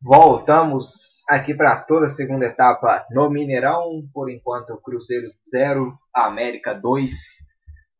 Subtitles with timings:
[0.00, 4.08] Voltamos aqui para toda a segunda etapa no Mineirão.
[4.14, 7.12] Por enquanto, Cruzeiro 0, América 2.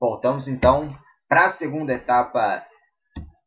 [0.01, 0.97] Voltamos então
[1.29, 2.65] para a segunda etapa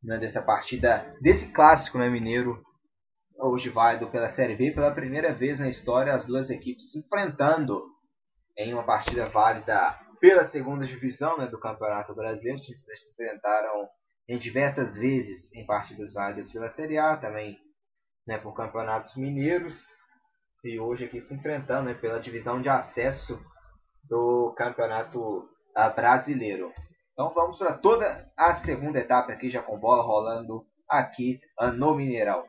[0.03, 2.61] né, dessa partida, desse clássico né, mineiro.
[3.39, 4.71] Hoje válido pela Série B.
[4.71, 7.81] Pela primeira vez na história, as duas equipes se enfrentando
[8.57, 12.59] em uma partida válida pela segunda divisão né, do Campeonato Brasileiro.
[12.59, 13.87] Eles se enfrentaram
[14.27, 17.57] em diversas vezes em partidas válidas pela Série A, também
[18.31, 19.87] né, por campeonatos mineiros.
[20.63, 23.37] E hoje aqui se enfrentando né, pela divisão de acesso
[24.03, 26.71] do Campeonato ah, Brasileiro.
[27.11, 31.93] Então vamos para toda a segunda etapa aqui, já com bola rolando aqui ah, no
[31.93, 32.45] Mineirão.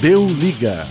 [0.00, 0.84] Deu liga.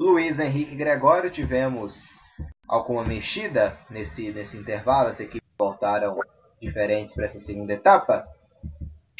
[0.00, 2.22] Luiz Henrique Gregório, tivemos
[2.66, 5.10] alguma mexida nesse, nesse intervalo?
[5.10, 5.45] As equipes
[5.86, 6.14] voltaram
[6.60, 8.26] diferentes para essa segunda etapa?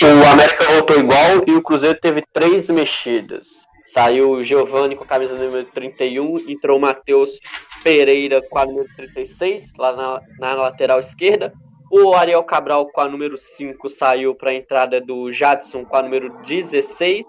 [0.02, 3.64] O América voltou igual e o Cruzeiro teve três mexidas.
[3.84, 7.38] Saiu o Giovanni com a camisa número 31, entrou o Matheus
[7.84, 11.52] Pereira com a número 36, lá na, na lateral esquerda.
[11.90, 16.02] O Ariel Cabral com a número 5 saiu para a entrada do Jadson com a
[16.02, 17.24] número 16.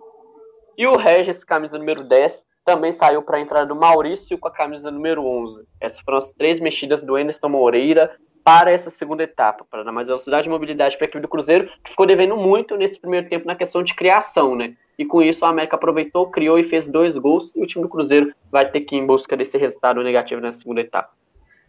[0.76, 4.52] E o Regis, camisa número 10, também saiu para a entrada do Maurício com a
[4.52, 5.64] camisa número 11.
[5.80, 8.12] Essas foram as três mexidas do Anderson Moreira
[8.48, 11.70] para essa segunda etapa, para dar mais velocidade e mobilidade para a equipe do Cruzeiro,
[11.84, 14.74] que ficou devendo muito nesse primeiro tempo na questão de criação, né?
[14.98, 17.90] E com isso a América aproveitou, criou e fez dois gols, e o time do
[17.90, 21.12] Cruzeiro vai ter que ir em busca desse resultado negativo na segunda etapa.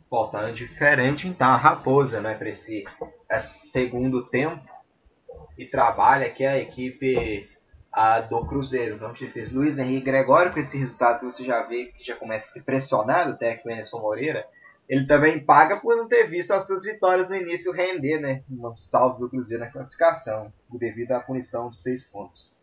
[0.08, 2.84] Voltando diferente então a Raposa, né, para esse,
[3.28, 4.62] esse segundo tempo
[5.58, 7.50] e trabalha que a equipe
[7.90, 8.94] a do Cruzeiro.
[8.94, 12.14] Então, você fez Luiz Henrique Gregório, com esse resultado que você já vê que já
[12.14, 14.46] começa a se pressionar, o técnico Anderson Moreira.
[14.88, 18.42] Ele também paga por não ter visto as suas vitórias no início render, né?
[18.50, 22.56] Um salvo do Cruzeiro na classificação, devido à punição de seis pontos.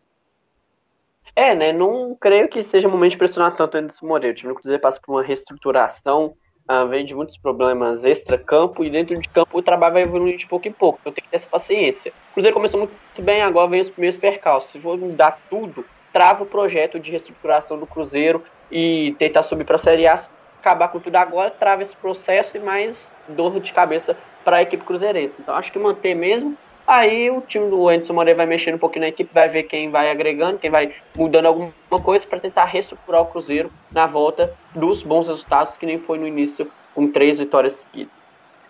[1.36, 1.72] É, né?
[1.72, 4.34] Não creio que seja momento de pressionar tanto o Anderson Moreira.
[4.34, 6.36] O time do Cruzeiro passa por uma reestruturação
[6.70, 10.48] uh, vem de muitos problemas extra-campo e dentro de campo o trabalho vai evoluindo de
[10.48, 11.00] pouco em pouco.
[11.02, 12.12] Então tem que ter essa paciência.
[12.32, 14.72] O Cruzeiro começou muito bem, agora vem os primeiros percalços.
[14.72, 19.76] Se for mudar tudo, trava o projeto de reestruturação do Cruzeiro e tentar subir para
[19.76, 20.16] a Série A,
[20.66, 24.84] acabar com tudo agora, trava esse processo e mais dor de cabeça para a equipe
[24.84, 25.42] cruzeirense.
[25.42, 29.02] Então acho que manter mesmo Aí o time do Anderson Moreira vai mexendo um pouquinho
[29.02, 31.74] na equipe, vai ver quem vai agregando, quem vai mudando alguma
[32.04, 36.28] coisa para tentar reestruturar o Cruzeiro na volta dos bons resultados, que nem foi no
[36.28, 38.14] início, com três vitórias seguidas.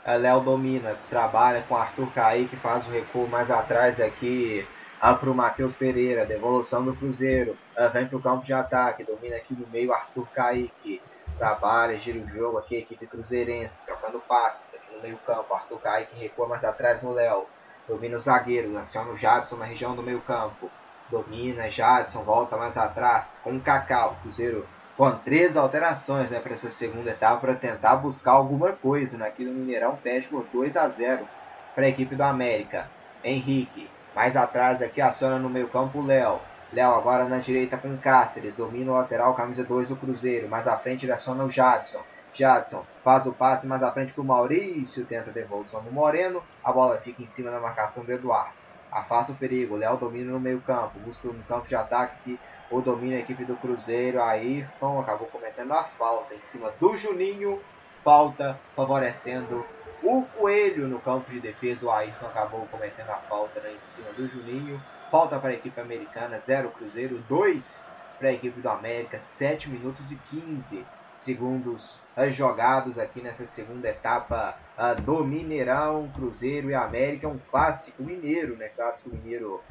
[0.08, 4.66] Léo domina, trabalha com Arthur Kaique, faz o recuo mais atrás aqui
[5.02, 7.58] para o Matheus Pereira, devolução do Cruzeiro,
[7.92, 11.02] vem para o campo de ataque, domina aqui no meio Arthur Kaique,
[11.38, 16.20] trabalha, gira o jogo aqui, equipe cruzeirense, trocando passes aqui no meio campo, Arthur Kaique
[16.20, 17.46] recua mais atrás no Léo,
[17.88, 20.72] Domina o zagueiro, aciona o Jadson na região do meio campo.
[21.08, 24.18] Domina, Jadson, volta mais atrás com o Cacau.
[24.24, 29.18] Cruzeiro com três alterações né, para essa segunda etapa para tentar buscar alguma coisa.
[29.18, 29.28] Né?
[29.28, 31.28] Aqui no Mineirão perde por 2 a 0
[31.76, 32.90] para a equipe do América.
[33.24, 36.40] Henrique, mais atrás aqui aciona no meio campo o Léo.
[36.74, 40.50] Léo agora na direita com Cáceres, domina o lateral, camisa 2 do Cruzeiro.
[40.50, 42.02] Mais à frente ele aciona o Jadson.
[42.34, 46.44] Jadson faz o passe mais à frente para o Maurício, tenta a devolução no Moreno,
[46.64, 48.54] a bola fica em cima da marcação do Eduardo.
[48.92, 52.40] Afasta o perigo, Léo domina no meio campo, busca no campo de ataque que
[52.70, 57.62] o domina a equipe do Cruzeiro, Ayrton acabou cometendo a falta em cima do Juninho,
[58.04, 59.66] falta favorecendo
[60.04, 64.12] o Coelho no campo de defesa, o Ayrton acabou cometendo a falta né, em cima
[64.12, 64.82] do Juninho,
[65.16, 70.12] falta para a equipe americana, 0 Cruzeiro, 2 para a equipe do América, 7 minutos
[70.12, 77.40] e 15 segundos jogados aqui nessa segunda etapa uh, do Mineirão, Cruzeiro e América, um
[77.50, 78.68] clássico mineiro, né?
[78.68, 79.64] Clássico mineiro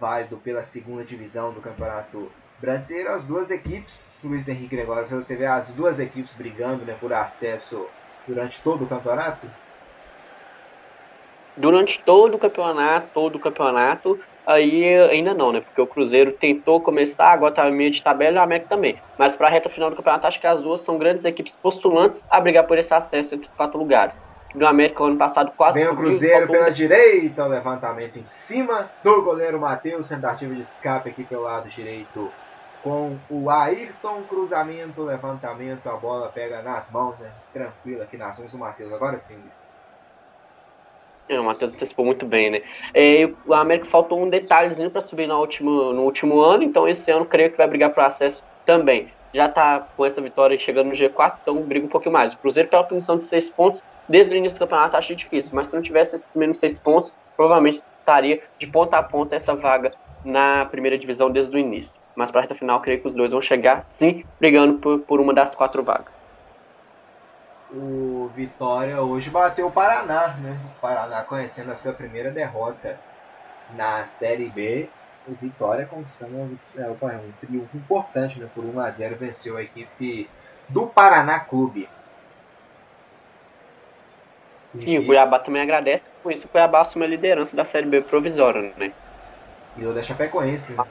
[0.00, 3.12] válido pela segunda divisão do Campeonato Brasileiro.
[3.12, 7.86] As duas equipes, Luiz Henrique Gregório, você vê as duas equipes brigando né, por acesso
[8.26, 9.48] durante todo o campeonato?
[11.56, 15.60] Durante todo o campeonato, todo o campeonato, aí ainda não, né?
[15.60, 18.98] Porque o Cruzeiro tentou começar, agora tá meio de tabela e o América também.
[19.18, 22.24] Mas para a reta final do campeonato, acho que as duas são grandes equipes postulantes
[22.30, 24.18] a brigar por esse acesso entre os quatro lugares.
[24.54, 25.80] Do América, ano passado, quase.
[25.80, 31.10] Vem o Cruzeiro pela direita, o levantamento em cima do goleiro Matheus, tentativa de escape
[31.10, 32.30] aqui pelo lado direito
[32.84, 37.32] com o Ayrton, cruzamento, levantamento, a bola pega nas mãos, né?
[37.50, 38.92] Tranquilo aqui nas mãos do Matheus.
[38.92, 39.73] Agora sim, Luiz.
[41.28, 42.62] É, o Matheus antecipou muito bem, né?
[42.92, 47.10] É, o América faltou um detalhezinho para subir no último, no último ano, então esse
[47.10, 49.08] ano creio que vai brigar por acesso também.
[49.32, 52.34] Já está com essa vitória chegando no G4, então briga um pouquinho mais.
[52.34, 55.68] O Cruzeiro, pela punição de seis pontos, desde o início do campeonato acho difícil, mas
[55.68, 59.92] se não tivesse esses menos seis pontos, provavelmente estaria de ponta a ponta essa vaga
[60.24, 61.94] na primeira divisão desde o início.
[62.14, 65.20] Mas para a reta final, creio que os dois vão chegar, sim, brigando por, por
[65.20, 66.23] uma das quatro vagas.
[67.76, 70.56] O Vitória hoje bateu o Paraná, né?
[70.76, 72.98] O Paraná conhecendo a sua primeira derrota
[73.76, 74.88] na Série B.
[75.26, 78.48] O Vitória conquistando um, é, um triunfo importante, né?
[78.54, 80.28] Por 1 a 0 venceu a equipe
[80.68, 81.88] do Paraná Clube.
[84.74, 84.98] Sim, e...
[84.98, 86.10] o Cuiabá também agradece.
[86.22, 88.92] Com isso, o Cuiabá assume a liderança da Série B provisória, né?
[89.76, 90.84] E o da Chapecoense, né?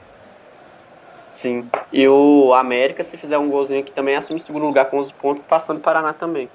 [1.32, 1.68] Sim.
[1.92, 5.10] E o América, se fizer um golzinho aqui, também assume o segundo lugar com os
[5.10, 6.48] pontos, passando o Paraná também.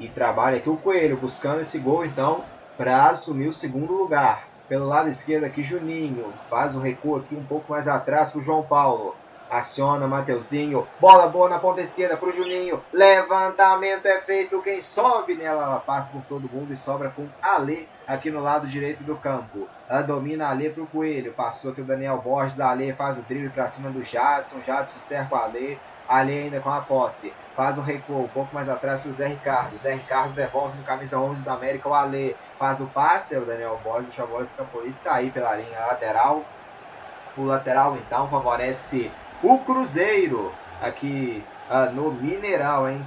[0.00, 2.44] E trabalha aqui o Coelho, buscando esse gol, então,
[2.76, 4.46] para assumir o segundo lugar.
[4.68, 6.32] Pelo lado esquerdo aqui, Juninho.
[6.50, 9.16] Faz o um recuo aqui um pouco mais atrás para o João Paulo.
[9.50, 10.86] Aciona Mateuzinho.
[11.00, 12.82] Bola boa na ponta esquerda para o Juninho.
[12.92, 14.60] Levantamento é feito.
[14.60, 18.66] Quem sobe nela, ela passa por todo mundo e sobra com Ale aqui no lado
[18.66, 19.66] direito do campo.
[19.88, 21.32] Ela domina Ale para o Coelho.
[21.32, 22.92] Passou aqui o Daniel Borges Ale.
[22.92, 24.60] Faz o drible para cima do Jadson.
[24.60, 25.80] Jadson cerca o Ale.
[26.08, 27.34] Ale ainda com a posse.
[27.54, 29.76] Faz o recuo um pouco mais atrás o Zé Ricardo.
[29.78, 32.36] Zé Ricardo devolve no camisa 11 da América o Ale.
[32.58, 33.36] Faz o passe.
[33.36, 34.86] O Daniel Borges deixa a bola escapou.
[34.86, 36.44] Está aí pela linha lateral.
[37.36, 39.12] O lateral então favorece
[39.42, 43.04] o Cruzeiro aqui uh, no Mineirão, hein?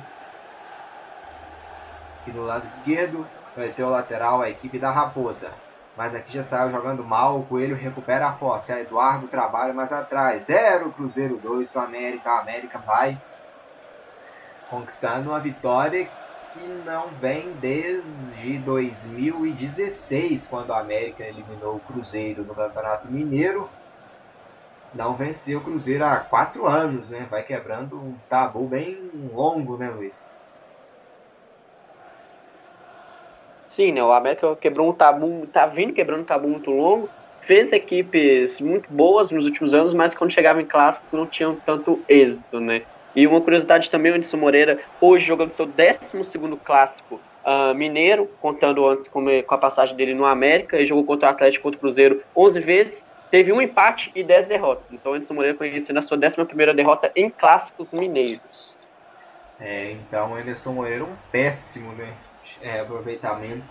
[2.22, 5.52] Aqui no lado esquerdo vai ter o lateral, a equipe da Raposa.
[6.02, 8.72] Mas aqui já saiu jogando mal, o Coelho recupera a posse.
[8.72, 10.46] A Eduardo trabalha mais atrás.
[10.46, 12.32] 0 Cruzeiro 2 para América.
[12.32, 13.22] A América vai
[14.68, 16.10] conquistando uma vitória
[16.52, 23.70] que não vem desde 2016, quando a América eliminou o Cruzeiro no Campeonato Mineiro
[24.92, 27.28] não venceu o Cruzeiro há quatro anos, né?
[27.30, 28.98] Vai quebrando um tabu bem
[29.32, 30.41] longo, né, Luiz?
[33.72, 34.04] Sim, né?
[34.04, 37.10] O América quebrou um tabu, tá vindo quebrando um tabu muito longo.
[37.40, 41.98] Fez equipes muito boas nos últimos anos, mas quando chegava em clássicos não tinham tanto
[42.10, 42.82] êxito, né?
[43.16, 46.18] E uma curiosidade também, o Anderson Moreira, hoje jogando seu 12
[46.66, 49.24] clássico uh, mineiro, contando antes com,
[49.56, 53.06] a passagem dele no América, ele jogou contra o Atlético contra o Cruzeiro 11 vezes,
[53.32, 54.86] teve um empate e 10 derrotas.
[54.92, 58.76] Então, Anderson Moreira conhecendo a sua 11 derrota em clássicos mineiros.
[59.62, 62.14] É, então, Anderson Moreira um péssimo né,
[62.62, 63.66] é, aproveitamento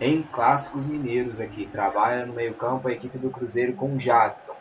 [0.00, 1.66] em clássicos mineiros aqui.
[1.66, 4.56] Trabalha no meio-campo a equipe do Cruzeiro com o Jadson.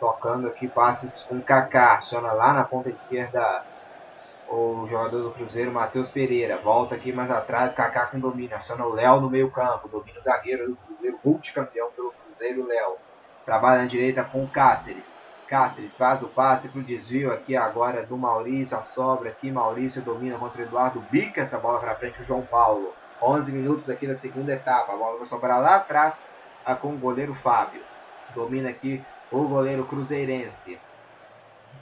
[0.00, 1.94] Tocando aqui passes com Kaká.
[1.94, 3.64] Aciona lá na ponta esquerda
[4.48, 6.56] o jogador do Cruzeiro, Matheus Pereira.
[6.56, 8.56] Volta aqui mais atrás, Kaká com domínio.
[8.56, 9.88] Aciona o Léo no meio-campo.
[9.88, 12.96] Domina o zagueiro do Cruzeiro, multicampeão pelo Cruzeiro, Léo.
[13.44, 15.22] Trabalha na direita com Cáceres.
[15.48, 18.76] Cáceres faz o passe para o desvio aqui agora do Maurício.
[18.76, 19.50] A sobra aqui.
[19.50, 21.00] Maurício domina contra o Eduardo.
[21.10, 22.92] Bica essa bola para frente o João Paulo.
[23.22, 24.92] 11 minutos aqui da segunda etapa.
[24.92, 26.34] A bola vai sobrar lá atrás
[26.82, 27.80] com o goleiro Fábio.
[28.34, 29.02] Domina aqui
[29.32, 30.78] o goleiro Cruzeirense.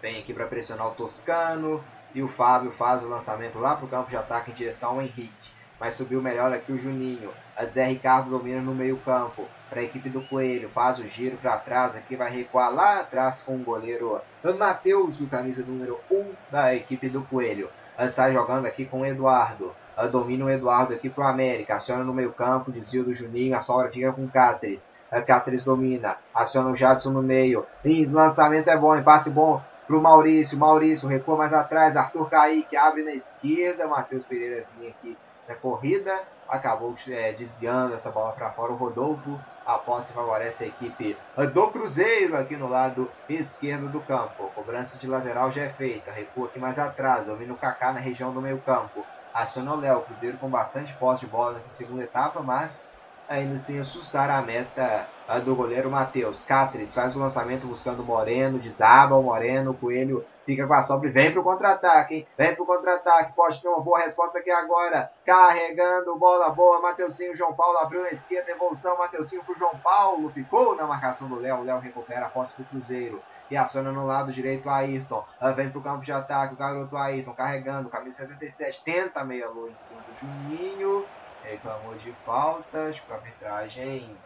[0.01, 1.83] Vem aqui para pressionar o Toscano.
[2.15, 5.03] E o Fábio faz o lançamento lá para o campo de ataque em direção ao
[5.03, 5.51] Henrique.
[5.81, 7.33] Mas subiu melhor aqui o Juninho.
[7.64, 10.69] Zé Ricardo domina no meio campo para a equipe do Coelho.
[10.69, 14.20] Faz o giro para trás aqui, vai recuar lá atrás com o goleiro
[14.58, 17.70] Matheus, o camisa número 1 da equipe do Coelho.
[17.99, 19.75] Está jogando aqui com o Eduardo.
[20.12, 21.76] Domina o Eduardo aqui para o América.
[21.76, 23.56] Aciona no meio campo, desvio do Juninho.
[23.56, 24.93] A sobra fica com Cáceres.
[25.26, 26.19] Cáceres domina.
[26.35, 27.64] Aciona o Jadson no meio.
[27.83, 30.59] E lançamento é bom, passe bom para o Maurício.
[30.59, 31.97] Maurício recua mais atrás.
[31.97, 33.88] Arthur Kaique abre na esquerda.
[33.88, 35.16] Matheus Pereira vinha aqui
[35.49, 38.73] na corrida acabou é, desviando essa bola para fora.
[38.73, 41.17] O Rodolfo, a posse favorece a equipe
[41.53, 44.50] do Cruzeiro aqui no lado esquerdo do campo.
[44.55, 46.12] Cobrança de lateral já é feita.
[46.12, 49.05] Recua aqui mais atrás, ouvindo o Kaká na região do meio campo.
[49.35, 50.03] Acionou o Léo.
[50.03, 52.96] Cruzeiro com bastante posse de bola nessa segunda etapa, mas
[53.28, 55.09] ainda sem assustar a meta
[55.45, 56.45] do goleiro Matheus.
[56.45, 61.12] Cáceres faz o lançamento buscando Moreno, desaba o Moreno, Coelho fica com a sobra e
[61.12, 62.26] vem pro contra-ataque, hein?
[62.38, 65.11] Vem pro contra-ataque, pode ter uma boa resposta aqui agora.
[65.25, 70.76] Carregando, bola boa, Mateuzinho, João Paulo abriu na esquerda, devolução, Mateuzinho pro João Paulo, ficou
[70.76, 73.21] na marcação do Léo, Léo recupera a posse pro Cruzeiro.
[73.50, 75.25] E aciona no lado direito o Ayrton.
[75.54, 79.75] Vem pro campo de ataque, o garoto Ayrton carregando, camisa 77, tenta meia lua em
[79.75, 81.04] cima do Juninho
[81.50, 84.17] reclamou de faltas, com a arbitragem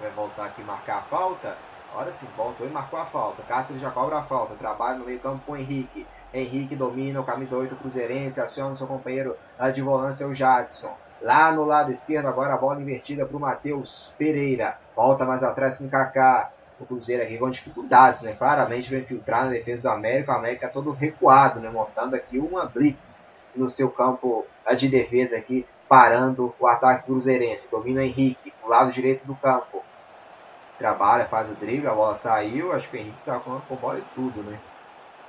[0.00, 1.56] vai voltar aqui marcar a falta.
[1.90, 3.42] Agora sim, voltou e marcou a falta.
[3.42, 4.54] Cássio já cobra a falta.
[4.54, 6.06] Trabalha no meio campo com o Henrique.
[6.34, 8.40] Henrique domina o camisa 8 Cruzeirense.
[8.40, 9.36] Aciona o seu companheiro
[9.72, 10.94] de volância, o Jadson.
[11.22, 14.78] Lá no lado esquerdo, agora a bola invertida para o Matheus Pereira.
[14.94, 16.50] Volta mais atrás com o Kaká.
[16.78, 18.34] O Cruzeiro aqui com dificuldades, né?
[18.34, 20.32] Claramente vai infiltrar na defesa do América.
[20.32, 21.70] O América todo recuado, né?
[21.70, 23.24] Montando aqui uma blitz
[23.54, 24.44] no seu campo
[24.76, 27.70] de defesa aqui, parando o ataque cruzeirense.
[27.70, 29.82] Domina o Henrique, do lado direito do campo.
[30.78, 32.72] Trabalha, faz o drible, a bola saiu.
[32.72, 34.58] Acho que o Henrique saiu com bola e tudo, né?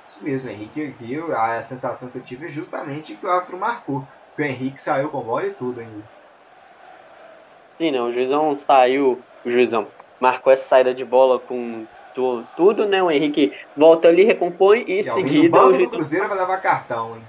[0.06, 1.34] Isso mesmo, o Henrique viu.
[1.34, 4.06] A sensação que eu tive é justamente que o árbitro marcou.
[4.36, 5.88] Que o Henrique saiu com bola e tudo, hein,
[7.74, 8.00] Sim, né?
[8.00, 9.22] O juizão saiu.
[9.44, 9.86] O juizão
[10.20, 11.86] marcou essa saída de bola com
[12.56, 13.02] tudo, né?
[13.02, 15.90] O Henrique volta ali, recompõe e em seguida o juiz.
[15.90, 17.22] Cruzeiro vai levar cartão, hein?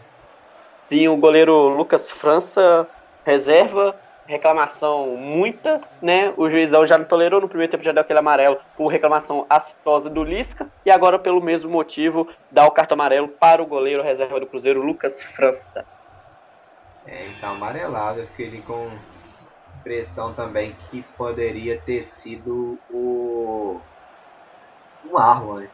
[0.88, 2.88] Sim, o goleiro Lucas França
[3.30, 3.96] reserva,
[4.26, 6.34] reclamação muita, né?
[6.36, 10.10] O juizão já não tolerou, no primeiro tempo já deu aquele amarelo por reclamação assintosa
[10.10, 14.40] do Lisca, e agora, pelo mesmo motivo, dá o cartão amarelo para o goleiro reserva
[14.40, 15.86] do Cruzeiro, Lucas França.
[17.06, 18.90] É, então amarelado, eu fiquei ali com
[19.80, 23.80] impressão também que poderia ter sido o
[25.10, 25.70] um arma, né?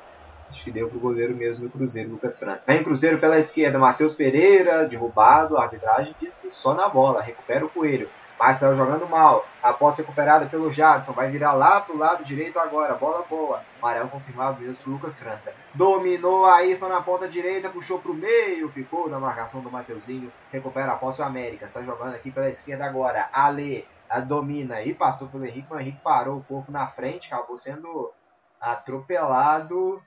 [0.50, 2.66] Acho que deu pro goleiro mesmo do Cruzeiro, Lucas França.
[2.68, 7.66] Vem Cruzeiro pela esquerda, Matheus Pereira, derrubado, a arbitragem diz que só na bola, recupera
[7.66, 8.10] o Coelho.
[8.38, 12.94] Marcelo jogando mal, a posse recuperada pelo Jadson, vai virar lá pro lado direito agora,
[12.94, 13.62] bola boa.
[13.82, 15.54] Amarelo confirmado mesmo pro Lucas França.
[15.74, 20.98] Dominou Ayrton na ponta direita, puxou pro meio, ficou na marcação do Mateuzinho, recupera a
[20.98, 23.30] posse o América, está jogando aqui pela esquerda agora.
[23.32, 23.88] Ale,
[24.28, 28.12] domina e passou pelo Henrique, o Henrique parou o corpo na frente, acabou sendo
[28.60, 30.02] atropelado.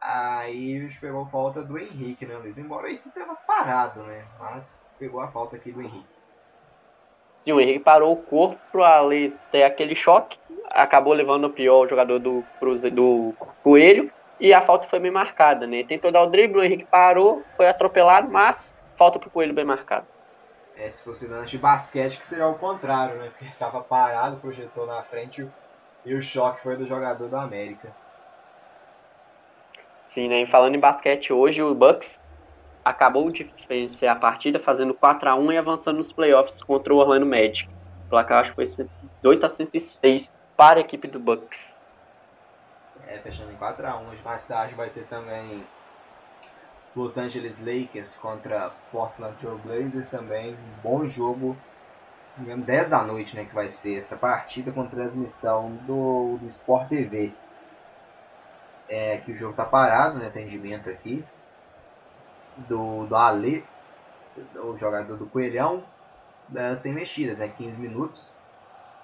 [0.00, 2.56] Aí pegou falta do Henrique, né, Luiz?
[2.56, 4.24] Embora o Henrique estava parado, né?
[4.38, 6.06] Mas pegou a falta aqui do Henrique.
[7.44, 10.38] Sim, o Henrique parou o corpo ali ter aquele choque.
[10.70, 12.44] Acabou levando o pior jogador do,
[12.92, 14.10] do Coelho.
[14.38, 15.82] E a falta foi bem marcada, né?
[15.82, 20.06] Tentou dar o drible, o Henrique parou, foi atropelado, mas falta pro Coelho bem marcado.
[20.76, 23.30] É, se fosse lance de basquete, que seria o contrário, né?
[23.30, 25.44] Porque estava parado, projetou na frente
[26.04, 27.92] e o choque foi do jogador do América.
[30.08, 30.42] Sim, né?
[30.42, 32.18] E falando em basquete hoje, o Bucks
[32.84, 36.96] acabou de vencer a partida fazendo 4 a 1 e avançando nos playoffs contra o
[36.96, 37.68] Orlando Magic.
[38.06, 38.86] O placar acho que foi
[39.20, 41.86] 18 a 106 para a equipe do Bucks.
[43.06, 45.64] É, fechando em 4 a 1 mais tarde vai ter também
[46.96, 50.54] Los Angeles Lakers contra Portland Trail Blazers também.
[50.54, 51.56] Um bom jogo
[52.38, 57.32] 10 da noite, né, que vai ser essa partida com transmissão do, do Sport TV.
[58.88, 61.24] É, que o jogo tá parado, né, atendimento aqui
[62.66, 63.64] do, do Ale,
[64.56, 65.84] o jogador do Coelhão,
[66.48, 68.32] né, sem mexidas, né, 15 minutos.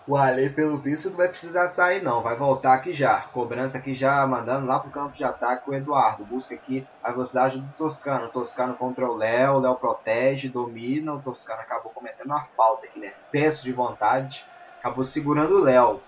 [0.06, 3.22] O Ale, pelo visto, não vai precisar sair não, vai voltar aqui já.
[3.32, 6.26] Cobrança aqui já, mandando lá pro campo de ataque o Eduardo.
[6.26, 8.28] Busca aqui a velocidade do Toscano.
[8.28, 11.14] Toscano contra o Léo, Léo protege, domina.
[11.14, 13.06] O Toscano acabou cometendo uma falta aqui, né?
[13.06, 14.44] excesso de vontade.
[14.78, 16.02] Acabou segurando o Léo.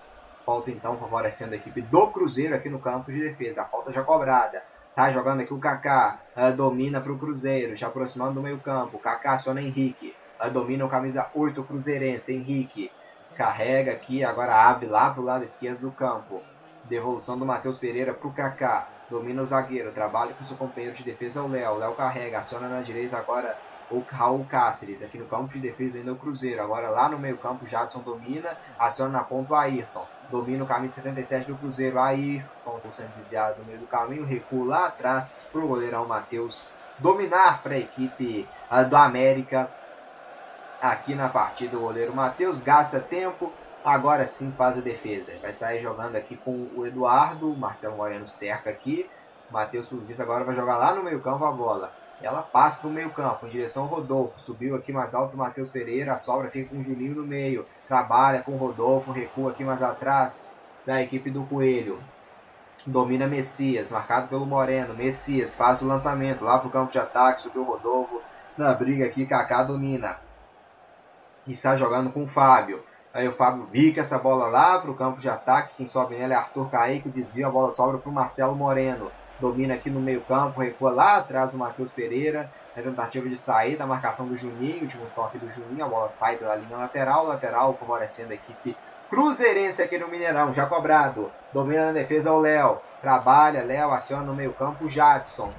[0.47, 3.63] Falta então favorecendo a equipe do Cruzeiro aqui no campo de defesa.
[3.63, 4.63] A falta já cobrada.
[4.95, 6.21] Tá jogando aqui o Kaká.
[6.37, 8.97] Uh, domina para o Cruzeiro, já aproximando do meio campo.
[8.97, 10.15] Kaká aciona Henrique.
[10.41, 12.33] Uh, domina o camisa 8 Cruzeirense.
[12.33, 12.89] Henrique
[13.35, 16.41] carrega aqui, agora abre lá para o lado esquerdo do campo.
[16.85, 18.87] Devolução do Matheus Pereira para o Kaká.
[19.09, 21.75] Domina o zagueiro, trabalha com seu companheiro de defesa, o Léo.
[21.75, 23.57] Léo carrega, aciona na direita agora
[23.91, 25.01] o Raul Cáceres.
[25.01, 26.61] Aqui no campo de defesa ainda o Cruzeiro.
[26.61, 30.07] Agora lá no meio campo, Jadson domina, aciona na ponta o Ayrton.
[30.29, 34.87] Domina o caminho 77 do Cruzeiro, Ayrton sendo desviado no meio do caminho, recua lá
[34.87, 39.69] atrás para o goleirão Matheus dominar para a equipe uh, do América
[40.81, 41.77] aqui na partida.
[41.77, 43.51] O goleiro Matheus gasta tempo,
[43.83, 45.31] agora sim faz a defesa.
[45.41, 49.09] Vai sair jogando aqui com o Eduardo, Marcelo Moreno cerca aqui.
[49.49, 51.91] Matheus Fulvis agora vai jogar lá no meio campo a bola.
[52.21, 54.39] Ela passa do meio campo em direção ao Rodolfo.
[54.39, 56.13] Subiu aqui mais alto o Matheus Pereira.
[56.13, 57.65] A sobra fica com o Juninho no meio.
[57.87, 59.11] Trabalha com o Rodolfo.
[59.11, 62.01] Recua aqui mais atrás da equipe do Coelho.
[62.85, 64.93] Domina Messias, marcado pelo Moreno.
[64.93, 67.41] Messias faz o lançamento lá pro campo de ataque.
[67.41, 68.21] Subiu o Rodolfo.
[68.57, 70.17] Na briga aqui, Kaká domina
[71.47, 72.83] e está jogando com o Fábio.
[73.13, 75.75] Aí o Fábio bica essa bola lá para o campo de ataque.
[75.77, 77.09] Quem sobe nela é Arthur Kaique.
[77.09, 79.09] Desvia a bola, sobra para o Marcelo Moreno.
[79.39, 82.51] Domina aqui no meio campo, recua lá atrás o Matheus Pereira.
[82.75, 85.85] Na tentativa de sair da marcação do Juninho, último toque do Juninho.
[85.85, 87.25] A bola sai pela linha lateral.
[87.25, 88.75] Lateral favorecendo a equipe
[89.09, 90.53] cruzeirense aqui no Mineirão.
[90.53, 91.31] Já cobrado.
[91.53, 92.79] Domina na defesa o Léo.
[93.01, 95.51] Trabalha, Léo aciona no meio campo o Jadson.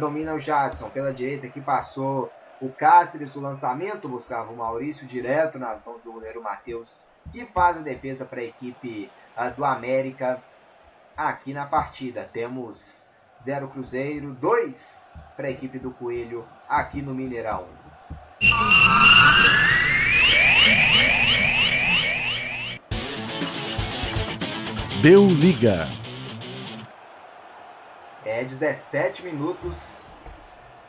[0.00, 5.58] Domina o Jadson pela direita que passou o Cáceres, o lançamento, buscava o Maurício direto
[5.58, 10.42] nas mãos do goleiro Matheus, que faz a defesa para a equipe uh, do América
[11.16, 12.28] aqui na partida.
[12.32, 13.05] Temos
[13.42, 17.66] 0 Cruzeiro, 2 para a equipe do Coelho aqui no Mineirão.
[25.02, 25.86] Deu liga.
[28.24, 30.02] É 17 minutos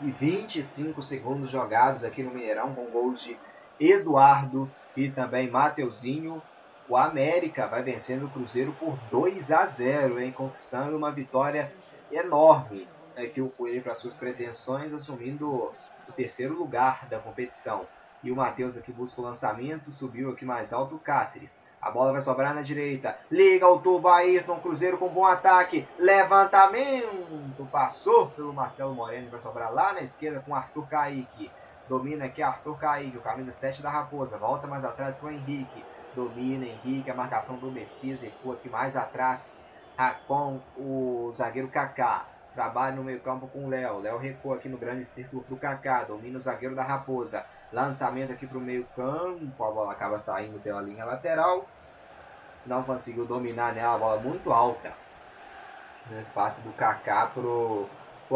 [0.01, 3.37] e 25 segundos jogados aqui no Mineirão com gols de
[3.79, 6.41] Eduardo e também Mateuzinho.
[6.89, 11.71] O América vai vencendo o Cruzeiro por 2 a 0, hein, conquistando uma vitória
[12.11, 17.87] enorme aqui o Coelho para suas pretensões, assumindo o terceiro lugar da competição.
[18.23, 21.61] E o Matheus aqui busca o lançamento, subiu aqui mais alto o Cáceres.
[21.81, 23.17] A bola vai sobrar na direita.
[23.31, 25.87] Liga o tubo Ayrton, Cruzeiro com bom ataque.
[25.99, 27.65] Levantamento.
[27.71, 31.51] Passou pelo Marcelo Moreno, vai sobrar lá na esquerda com Arthur Kaique.
[31.87, 34.37] Domina aqui Arthur Kaique, o camisa 7 da Raposa.
[34.37, 35.85] Volta mais atrás para o Henrique.
[36.15, 39.63] Domina Henrique, a marcação do Messias recua aqui mais atrás
[40.27, 42.25] com o zagueiro Kaká.
[42.53, 43.99] Trabalha no meio campo com o Léo.
[43.99, 46.03] Léo recua aqui no grande círculo para o Kaká.
[46.03, 47.45] Domina o zagueiro da Raposa.
[47.71, 49.63] Lançamento aqui para o meio campo.
[49.63, 51.67] A bola acaba saindo pela linha lateral.
[52.65, 53.83] Não conseguiu dominar né?
[53.83, 54.93] A bola muito alta.
[56.09, 57.87] No espaço do Kaká para o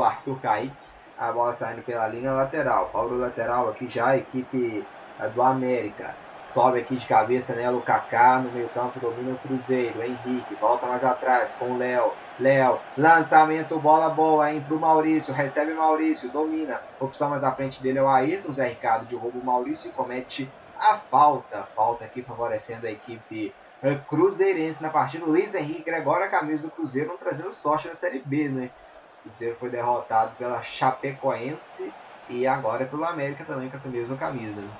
[0.04, 0.76] Arthur Kaique.
[1.18, 2.90] A bola saindo pela linha lateral.
[2.90, 4.86] Paulo lateral aqui já a equipe
[5.34, 6.16] do América.
[6.44, 7.70] Sobe aqui de cabeça, né?
[7.72, 10.04] O Kaká no meio campo domina o Cruzeiro.
[10.04, 12.12] Henrique volta mais atrás com o Léo.
[12.40, 14.62] Léo, lançamento, bola boa, hein?
[14.62, 15.34] Pro Maurício.
[15.34, 16.82] Recebe Maurício, domina.
[17.00, 18.52] Opção mais à frente dele é o Ayrton.
[18.52, 21.70] Zé Ricardo derruba o Maurício e comete a falta.
[21.76, 25.26] Falta aqui favorecendo a equipe eh, cruzeirense na partida.
[25.26, 28.72] Luiz Henrique Gregório, a camisa do Cruzeiro, trazendo sorte na Série B, né?
[29.20, 31.96] O Cruzeiro foi derrotado pela Chapecoense
[32.28, 34.62] e agora pelo América também com essa mesma camisa.
[34.62, 34.72] Né?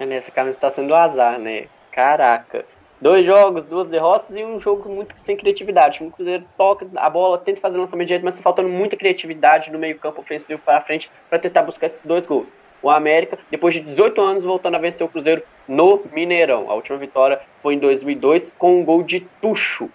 [0.00, 1.66] É, nessa camisa está sendo azar, né?
[1.92, 2.64] Caraca.
[2.98, 6.02] Dois jogos, duas derrotas e um jogo muito sem criatividade.
[6.02, 9.78] O Cruzeiro toca a bola, tenta fazer lançamento direito, mas está faltando muita criatividade no
[9.78, 12.52] meio-campo ofensivo para frente para tentar buscar esses dois gols.
[12.82, 16.70] O América, depois de 18 anos, voltando a vencer o Cruzeiro no Mineirão.
[16.70, 19.90] A última vitória foi em 2002 com um gol de Tuxo.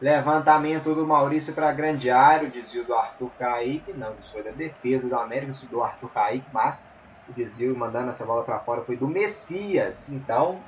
[0.00, 3.92] Levantamento do Maurício para grande área, o desvio do Arthur Kaique.
[3.92, 6.92] Não, isso foi da defesa do América, isso do Arthur Kaique, mas
[7.28, 10.08] o desvio mandando essa bola para fora foi do Messias.
[10.08, 10.60] Então,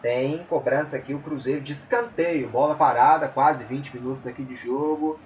[0.00, 5.18] tem cobrança aqui o Cruzeiro de escanteio, bola parada, quase 20 minutos aqui de jogo.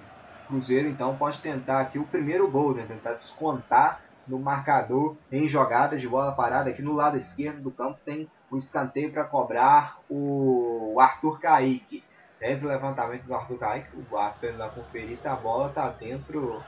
[0.47, 2.85] Cruzeiro então pode tentar aqui o primeiro gol, né?
[2.87, 6.69] tentar descontar no marcador em jogada de bola parada.
[6.69, 12.03] Aqui no lado esquerdo do campo tem o escanteio para cobrar o Arthur Kaique.
[12.39, 16.61] Teve o levantamento do Arthur Kaique, o Arthur na conferir se a bola está dentro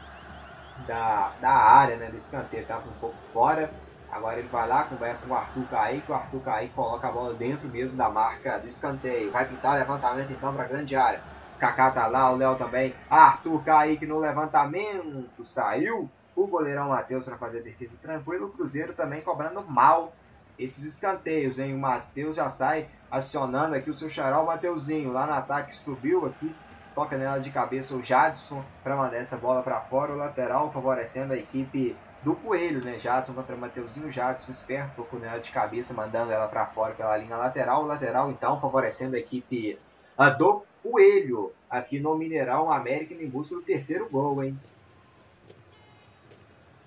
[0.87, 3.71] da, da área né, do escanteio, estava um pouco fora.
[4.11, 7.33] Agora ele vai lá, conversa com o Arthur Kaique, o Arthur Kaique coloca a bola
[7.33, 9.31] dentro mesmo da marca do escanteio.
[9.31, 11.21] Vai pintar levantamento então para a grande área.
[11.59, 12.93] Kaká tá lá, o Léo também.
[13.09, 16.09] Arthur Kaique no levantamento, saiu.
[16.35, 18.47] O goleirão Matheus para fazer a defesa tranquilo.
[18.47, 20.13] O Cruzeiro também cobrando mal
[20.59, 21.73] esses escanteios, hein?
[21.73, 25.11] O Matheus já sai acionando aqui o seu xará, o Mateuzinho.
[25.11, 26.53] Lá no ataque subiu aqui,
[26.93, 30.11] toca nela de cabeça o Jadson para mandar essa bola para fora.
[30.11, 32.97] O lateral favorecendo a equipe do Coelho, né?
[32.97, 37.83] Jadson contra Mateuzinho, Jadson esperto, nela de cabeça, mandando ela para fora pela linha lateral.
[37.83, 39.77] Lateral, então, favorecendo a equipe
[40.17, 44.59] a do Coelho, aqui no Mineirão, América em busca do terceiro gol, hein?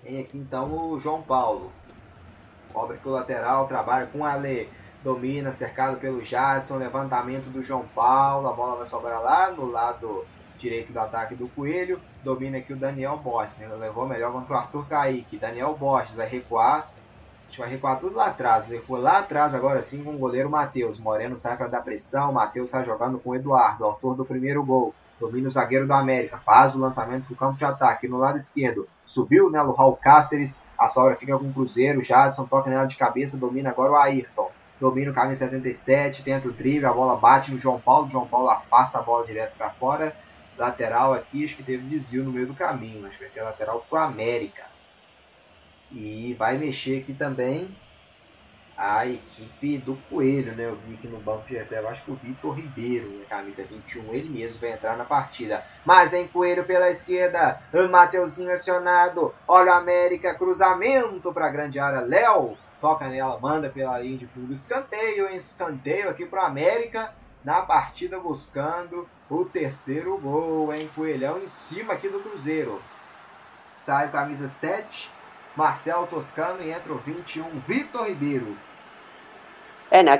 [0.03, 1.71] Tem aqui, então, o João Paulo.
[2.73, 4.69] Cobre que o lateral, trabalha com a Ale.
[5.01, 10.25] Domina, cercado pelo Jadson, levantamento do João Paulo, a bola vai sobrar lá no lado
[10.59, 11.99] direito do ataque do Coelho.
[12.23, 13.59] Domina aqui o Daniel Borges.
[13.59, 15.37] Ele levou melhor contra o Arthur Kaique.
[15.37, 16.89] Daniel Borges vai recuar.
[16.89, 18.67] A gente vai recuar tudo lá atrás.
[18.67, 20.99] Levou lá atrás agora sim com o goleiro Matheus.
[20.99, 22.31] Moreno sai para dar pressão.
[22.31, 24.93] Matheus sai jogando com o Eduardo, autor do primeiro gol.
[25.19, 26.37] Domina o zagueiro do América.
[26.37, 28.07] Faz o lançamento para o campo de ataque.
[28.07, 28.87] No lado esquerdo.
[29.05, 30.61] Subiu né, o Raul Cáceres.
[30.77, 32.03] A sobra fica com o Cruzeiro.
[32.03, 33.35] Jadson toca nela de cabeça.
[33.35, 34.51] Domina agora o Ayrton.
[34.79, 36.23] Domina o caminho 77.
[36.23, 36.85] Tenta o drible.
[36.85, 38.09] A bola bate no João Paulo.
[38.09, 40.15] João Paulo afasta a bola direto para fora
[40.59, 43.07] lateral aqui, acho que teve desvio no meio do caminho.
[43.07, 44.65] Acho que vai ser lateral para o América.
[45.91, 47.75] E vai mexer aqui também
[48.77, 50.65] a equipe do Coelho, né?
[50.65, 53.25] Eu vi aqui no banco de reserva, acho que o Vitor Ribeiro, né?
[53.27, 55.65] camisa 21, ele mesmo vai entrar na partida.
[55.85, 59.33] Mas em Coelho pela esquerda, o Mateuzinho acionado.
[59.47, 62.01] Olha o América, cruzamento para a grande área.
[62.01, 64.53] Léo toca nela, manda pela linha de fundo.
[64.53, 65.29] Escanteio?
[65.35, 70.89] Escanteio aqui para América na partida buscando o terceiro gol, hein?
[70.95, 72.81] Coelhão em cima aqui do Cruzeiro.
[73.77, 75.09] Sai o camisa 7,
[75.55, 78.57] Marcelo Toscano e entra o 21, Vitor Ribeiro.
[79.91, 80.19] É, né,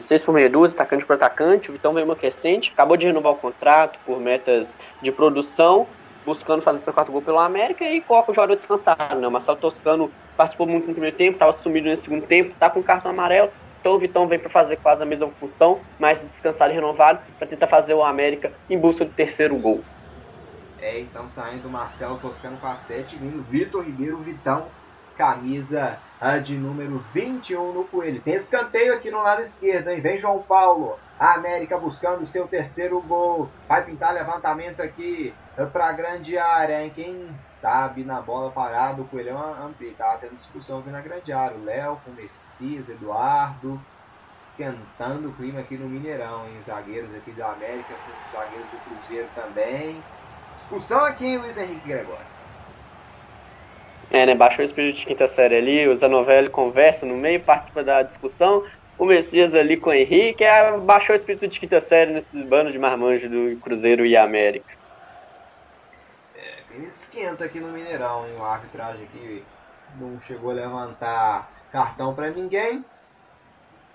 [0.00, 3.36] 6 por meia atacante por atacante, o Vitão veio uma crescente, acabou de renovar o
[3.36, 5.86] contrato por metas de produção,
[6.24, 9.28] buscando fazer seu quarto gol pelo América e coloca o jogador descansado, né?
[9.28, 12.82] O Marcelo Toscano participou muito no primeiro tempo, estava sumido no segundo tempo, tá com
[12.82, 13.50] cartão amarelo,
[13.86, 17.46] então o Vitão vem para fazer quase a mesma função, mas descansado e renovado, para
[17.46, 19.80] tentar fazer o América em busca do terceiro gol.
[20.80, 24.66] É, então saindo Marcelo Toscano com a 7, vindo Vitor Ribeiro Vitão,
[25.16, 28.20] camisa a de número 21 no Coelho.
[28.20, 30.00] Tem escanteio aqui no lado esquerdo, hein?
[30.00, 30.98] Vem João Paulo.
[31.18, 33.48] A América buscando seu terceiro gol.
[33.68, 35.32] Vai pintar levantamento aqui
[35.72, 36.92] para a grande área, hein?
[36.94, 39.94] Quem sabe na bola parada o Coelhão amplia.
[39.96, 41.56] Tá tendo discussão aqui na grande área.
[41.56, 43.80] O Léo com o Messias, Eduardo.
[44.42, 46.60] Esquentando o clima aqui no Mineirão, hein?
[46.64, 47.94] Zagueiros aqui da América,
[48.32, 50.02] zagueiros do Cruzeiro também.
[50.56, 52.36] Discussão aqui, hein, Luiz Henrique Gregório.
[54.10, 54.34] É, né?
[54.34, 58.64] Baixou o espírito de quinta série ali, o Zanovelli conversa no meio, participa da discussão.
[58.98, 62.72] O Messias ali com o Henrique, é, baixou o espírito de quinta série nesse bando
[62.72, 64.72] de marmanjo do Cruzeiro e América.
[66.34, 68.34] É, esquenta aqui no Mineirão, hein?
[68.38, 69.44] O arbitragem aqui
[70.00, 72.82] não chegou a levantar cartão para ninguém.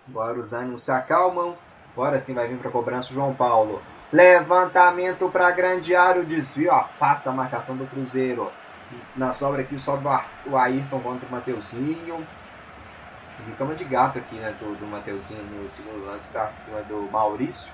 [0.08, 1.58] Agora os ânimos se acalmam.
[1.94, 3.82] Agora sim vai vir para cobrança o João Paulo.
[4.14, 8.52] Levantamento para grande área, o desvio afasta a marcação do Cruzeiro.
[9.16, 10.06] Na sobra aqui sobe
[10.46, 12.28] o Ayrton contra o Mateuzinho.
[13.58, 17.72] Cama de gato aqui, né, do, do Mateuzinho no segundo lance para cima do Maurício.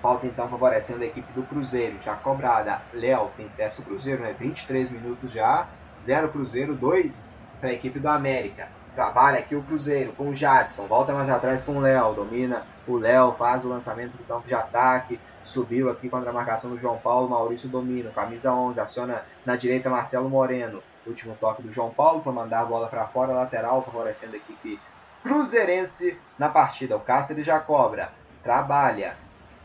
[0.00, 1.96] Falta então favorecendo a equipe do Cruzeiro.
[2.02, 2.80] Já cobrada.
[2.92, 4.34] Léo tem peça o Cruzeiro, né?
[4.38, 5.66] 23 minutos já.
[6.02, 8.68] 0 Cruzeiro, 2 para a equipe do América.
[8.94, 10.86] Trabalha aqui o Cruzeiro com o Jadson.
[10.86, 12.14] Volta mais atrás com o Léo.
[12.14, 15.18] Domina o Léo, faz o lançamento do campo de ataque.
[15.42, 17.28] Subiu aqui contra a marcação do João Paulo.
[17.28, 18.10] Maurício domina.
[18.10, 18.80] Camisa 11.
[18.80, 20.82] Aciona na direita Marcelo Moreno.
[21.06, 24.80] Último toque do João Paulo para mandar a bola para fora, lateral, favorecendo a equipe
[25.22, 26.96] cruzeirense na partida.
[26.96, 28.10] O Cáceres já cobra.
[28.42, 29.16] Trabalha.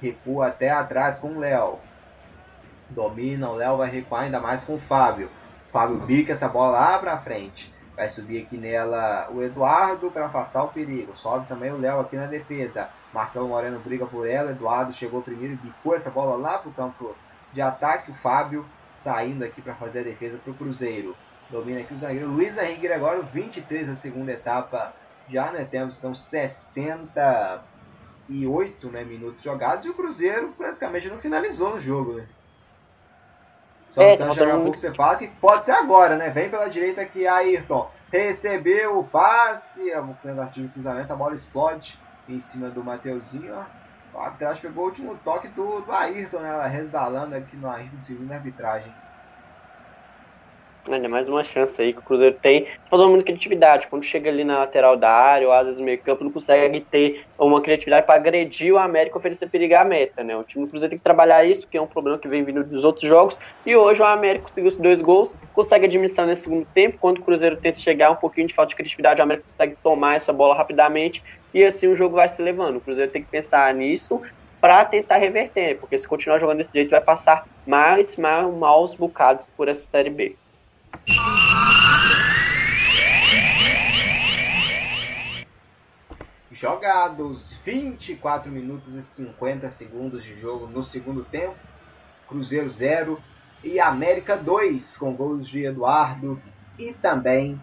[0.01, 1.79] Recua até atrás com o Léo.
[2.89, 3.49] Domina.
[3.49, 5.29] O Léo vai recuar ainda mais com o Fábio.
[5.71, 7.73] Fábio bica essa bola lá para frente.
[7.95, 11.15] Vai subir aqui nela o Eduardo para afastar o perigo.
[11.15, 12.89] Sobe também o Léo aqui na defesa.
[13.13, 14.51] Marcelo Moreno briga por ela.
[14.51, 17.15] Eduardo chegou primeiro e bicou essa bola lá para o campo
[17.53, 18.11] de ataque.
[18.11, 21.15] O Fábio saindo aqui para fazer a defesa para o Cruzeiro.
[21.51, 24.93] Domina aqui o zagueiro Luiz Henrique Gregório, 23 da segunda etapa.
[25.29, 31.81] Já né, temos então 68 né, minutos jogados e o Cruzeiro praticamente não finalizou no
[31.81, 32.13] jogo.
[32.13, 32.25] Né?
[33.89, 36.29] Só é, Santos jogar um pouco você fala que pode ser agora, né?
[36.29, 37.91] Vem pela direita aqui, Ayrton.
[38.09, 43.53] Recebeu o passe, a tentativa de cruzamento, a bola explode em cima do Mateuzinho.
[43.53, 43.65] Ó.
[44.13, 46.47] O arbitragem pegou o último toque do, do Ayrton, né?
[46.49, 48.93] Ela resvalando aqui no Ayrton, segundo a arbitragem.
[50.89, 52.65] Ainda mais uma chance aí que o Cruzeiro tem.
[52.89, 53.87] Falando muito criatividade.
[53.87, 56.81] Quando chega ali na lateral da área, ou às vezes no meio campo, não consegue
[56.81, 60.35] ter uma criatividade para agredir o América e oferecer perigo à meta, né?
[60.35, 62.63] O time do Cruzeiro tem que trabalhar isso, que é um problema que vem vindo
[62.63, 63.37] dos outros jogos.
[63.63, 66.97] E hoje o América conseguiu os dois gols, consegue administrar nesse segundo tempo.
[66.99, 70.15] Quando o Cruzeiro tenta chegar um pouquinho de falta de criatividade, o América consegue tomar
[70.15, 71.23] essa bola rapidamente.
[71.53, 72.77] E assim o jogo vai se levando.
[72.77, 74.19] O Cruzeiro tem que pensar nisso
[74.59, 79.47] para tentar reverter, porque se continuar jogando desse jeito, vai passar mais, mais maus bocados
[79.57, 80.35] por essa Série B.
[86.51, 91.55] Jogados 24 minutos e 50 segundos de jogo no segundo tempo.
[92.27, 93.21] Cruzeiro 0
[93.63, 96.41] e América 2 com gols de Eduardo
[96.77, 97.59] e também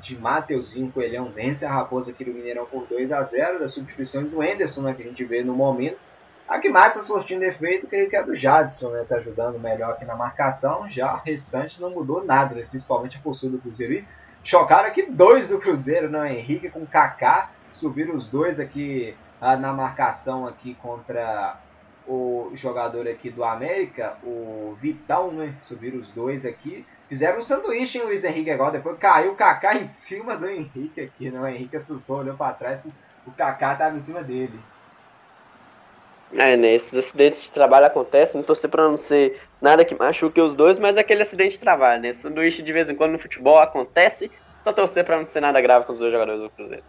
[0.00, 1.30] de Mateuzinho Coelhão.
[1.30, 4.94] Vence a Raposa aqui do Mineirão por 2 a 0 das substituições do Enderson, né,
[4.94, 5.98] que a gente vê no momento
[6.50, 9.04] a que mais está surtindo efeito, creio que é do Jadson, né?
[9.08, 10.90] Tá ajudando melhor aqui na marcação.
[10.90, 12.66] Já o restante não mudou nada, né?
[12.68, 13.92] principalmente a postura do Cruzeiro.
[13.92, 14.04] E
[14.42, 16.34] chocaram aqui dois do Cruzeiro, né?
[16.36, 17.52] Henrique com Kaká.
[17.72, 21.56] Subiram os dois aqui ah, na marcação aqui contra
[22.04, 25.54] o jogador aqui do América, o Vital, né?
[25.60, 26.84] Subiram os dois aqui.
[27.08, 28.72] Fizeram um sanduíche, hein, Luiz Henrique agora.
[28.72, 31.40] Depois caiu o Kaká em cima do Henrique aqui, né?
[31.40, 32.88] O Henrique assustou, olhou para trás.
[33.24, 34.58] O Kaká estava em cima dele.
[36.32, 36.74] É, né?
[36.74, 40.78] Esses acidentes de trabalho acontecem, não torcer pra não ser nada que machuque os dois,
[40.78, 42.12] mas aquele acidente de trabalho, né?
[42.12, 44.30] Sanduíche de vez em quando no futebol acontece,
[44.62, 46.84] só torcer pra não ser nada grave com os dois jogadores do Cruzeiro.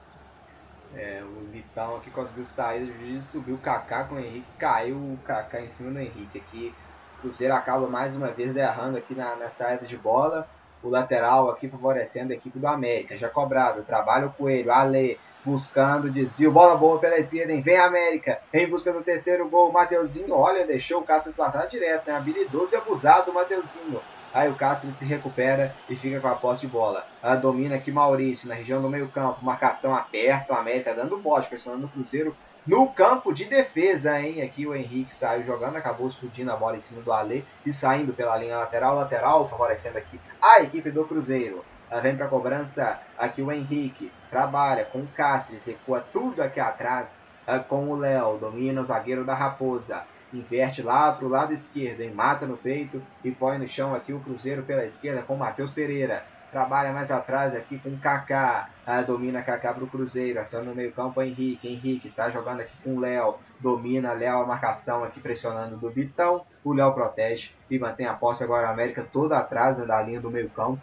[0.95, 4.97] É, o Vitão aqui conseguiu sair do juiz, subiu o Kaká com o Henrique, caiu
[4.97, 6.73] o Kaká em cima do Henrique aqui.
[7.17, 10.47] O Cruzeiro acaba mais uma vez errando aqui na, na saída de bola.
[10.84, 13.17] O lateral aqui favorecendo a equipe do América.
[13.17, 18.39] Já cobrado, trabalha o Coelho, Ale, buscando desvio, bola boa pela esquerda, vem a América,
[18.54, 22.15] em busca do terceiro gol, Mateuzinho, olha, deixou o Cássio plantar direto, né?
[22.15, 24.01] habilidoso e abusado o Mateuzinho.
[24.34, 27.06] Aí o Cássio se recupera e fica com a posse de bola.
[27.21, 31.49] A domina aqui Maurício na região do meio campo, marcação aberta, o América dando bote,
[31.49, 34.41] pressionando o Cruzeiro no campo de defesa, hein?
[34.41, 38.13] Aqui o Henrique saiu jogando, acabou explodindo a bola em cima do Ale e saindo
[38.13, 41.65] pela linha lateral, lateral, favorecendo aqui a equipe do Cruzeiro.
[41.99, 44.12] Vem para a cobrança aqui o Henrique.
[44.30, 45.65] Trabalha com o Cáceres.
[45.65, 47.30] Recua tudo aqui atrás
[47.67, 48.38] com o Léo.
[48.38, 50.04] Domina o zagueiro da Raposa.
[50.34, 52.13] inverte lá para o lado esquerdo, hein?
[52.13, 56.23] mata no peito e põe no chão aqui o Cruzeiro pela esquerda com Matheus Pereira.
[56.49, 58.69] Trabalha mais atrás aqui com Kaká.
[58.86, 60.39] Ah, domina Kaká para o Cruzeiro.
[60.39, 61.67] Aciona no meio campo Henrique.
[61.67, 63.36] Henrique está jogando aqui com Léo.
[63.60, 66.45] Domina Léo a marcação aqui pressionando do Vitão.
[66.63, 70.21] O Léo protege e mantém a posse agora a América toda atrás né, da linha
[70.21, 70.82] do meio campo.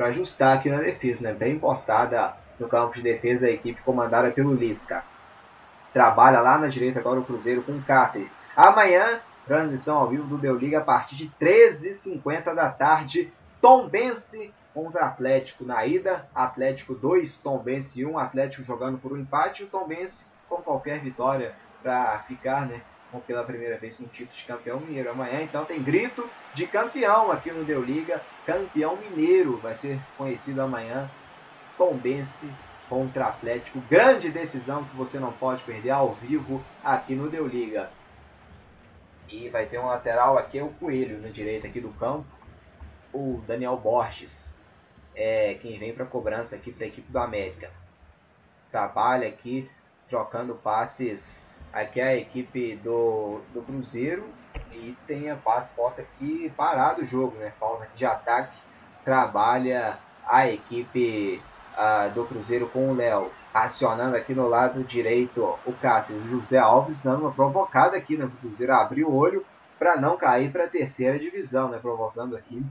[0.00, 1.34] Para ajustar aqui na defesa, né?
[1.34, 5.04] Bem postada no campo de defesa a equipe comandada pelo Lisca.
[5.92, 8.34] Trabalha lá na direita agora o Cruzeiro com Cáceres.
[8.56, 13.30] Amanhã, transmissão ao vivo do Deu Liga a partir de 13h50 da tarde.
[13.60, 16.26] Tombense contra Atlético na ida.
[16.34, 18.18] Atlético 2, Tombense 1.
[18.18, 19.64] Atlético jogando por um empate.
[19.64, 22.80] E o Tombense com qualquer vitória para ficar, né?
[23.18, 25.10] Pela primeira vez no título de campeão mineiro.
[25.10, 28.22] Amanhã, então, tem grito de campeão aqui no Deu Liga.
[28.46, 31.10] Campeão mineiro vai ser conhecido amanhã.
[31.76, 32.48] Tombense
[32.88, 33.80] contra Atlético.
[33.88, 37.90] Grande decisão que você não pode perder ao vivo aqui no Deu Liga.
[39.28, 42.26] E vai ter um lateral aqui, é o Coelho, na direita aqui do campo.
[43.12, 44.54] O Daniel Borges.
[45.14, 47.70] É quem vem para cobrança aqui para a equipe do América.
[48.70, 49.68] Trabalha aqui
[50.08, 54.28] trocando passes aqui é a equipe do, do Cruzeiro
[54.72, 57.52] e tem a passe posse aqui parado o jogo, né?
[57.58, 58.56] Falta de ataque.
[59.04, 61.42] Trabalha a equipe
[61.76, 63.30] uh, do Cruzeiro com o Léo.
[63.52, 68.30] Acionando aqui no lado direito o Cássio José Alves, dando uma provocada aqui né?
[68.40, 69.44] Cruzeiro abrir o olho
[69.78, 71.78] para não cair para a terceira divisão, né?
[71.78, 72.64] Provocando aqui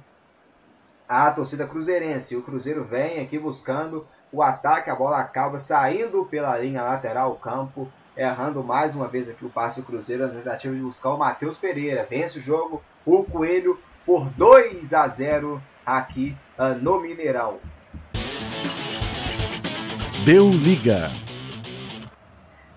[1.08, 2.36] a torcida cruzeirense.
[2.36, 7.38] O Cruzeiro vem aqui buscando o ataque, a bola acaba saindo pela linha lateral do
[7.38, 11.17] campo, errando mais uma vez aqui o passe do Cruzeiro na tentativa de buscar o
[11.17, 12.08] Matheus Pereira.
[12.10, 17.60] Vence o jogo, o Coelho por 2 a 0 aqui uh, no Mineirão.
[20.26, 21.10] Deu liga.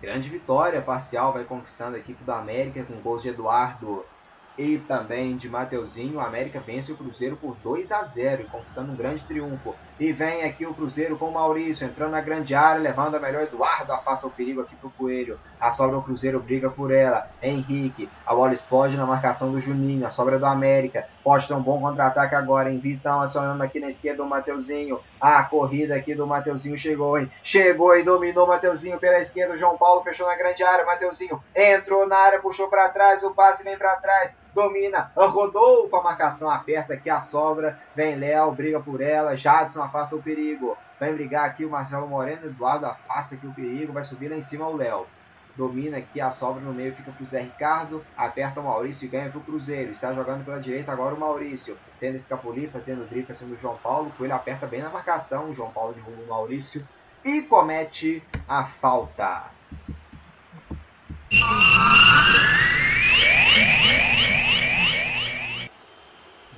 [0.00, 4.04] Grande vitória parcial vai conquistando a equipe do América com gols de Eduardo
[4.58, 6.16] e também de Mateuzinho.
[6.16, 9.74] O América vence o Cruzeiro por 2 a 0 conquistando um grande triunfo.
[10.02, 13.44] E vem aqui o Cruzeiro com o Maurício entrando na grande área, levando a melhor.
[13.44, 15.38] Eduardo afasta o perigo aqui pro Coelho.
[15.60, 17.30] A sobra do Cruzeiro briga por ela.
[17.40, 20.04] Henrique, a bola explode na marcação do Juninho.
[20.04, 21.06] A sobra do América.
[21.22, 22.80] Pode ter um bom contra-ataque agora, hein?
[22.80, 24.98] Vitão acionando aqui na esquerda o Mateuzinho.
[25.20, 27.30] A corrida aqui do Mateuzinho chegou, hein?
[27.44, 29.54] Chegou e dominou o Mateuzinho pela esquerda.
[29.54, 30.84] O João Paulo fechou na grande área.
[30.84, 33.22] Mateuzinho entrou na área, puxou para trás.
[33.22, 38.16] O passe vem para trás domina, rodou com a marcação aperta aqui, a sobra, vem
[38.16, 42.86] Léo, briga por ela, Jadson afasta o perigo, vem brigar aqui o Marcelo Moreno, Eduardo
[42.86, 45.06] afasta aqui o perigo, vai subir lá em cima o Léo.
[45.54, 49.28] Domina aqui a sobra no meio, fica pro Zé Ricardo, aperta o Maurício e ganha
[49.28, 49.92] pro Cruzeiro.
[49.92, 51.76] Está jogando pela direita agora o Maurício.
[52.00, 54.10] Tendo escapulir, fazendo drible fazendo o João Paulo.
[54.16, 55.50] Coelho aperta bem na marcação.
[55.50, 56.88] O João Paulo derruba o Maurício
[57.22, 59.50] e comete a falta.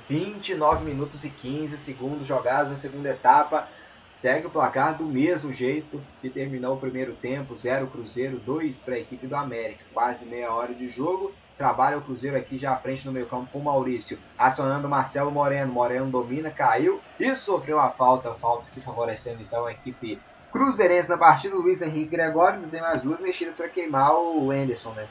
[0.07, 3.67] 29 minutos e 15 segundos jogados na segunda etapa.
[4.07, 8.95] Segue o placar do mesmo jeito que terminou o primeiro tempo, 0 Cruzeiro, 2 para
[8.95, 9.83] a equipe do América.
[9.93, 11.33] Quase meia hora de jogo.
[11.57, 14.19] Trabalha o Cruzeiro aqui já à frente no meio campo com o Maurício.
[14.37, 15.71] Acionando o Marcelo Moreno.
[15.71, 18.33] Moreno domina, caiu e sofreu a falta.
[18.35, 20.19] Falta que favorecendo então a equipe
[20.51, 21.55] cruzeirense na partida.
[21.55, 25.07] Luiz Henrique Gregório tem mais duas mexidas para queimar o Anderson, né?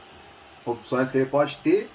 [0.65, 1.91] Opções que ele pode ter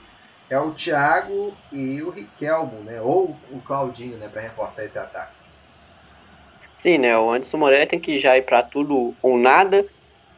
[0.49, 2.99] é o Thiago e o Riquelmo, né?
[3.01, 4.27] Ou o Claudinho, né?
[4.27, 5.33] Para reforçar esse ataque.
[6.73, 7.17] Sim, né?
[7.17, 9.85] O Anderson Moreira tem que já ir para tudo ou nada.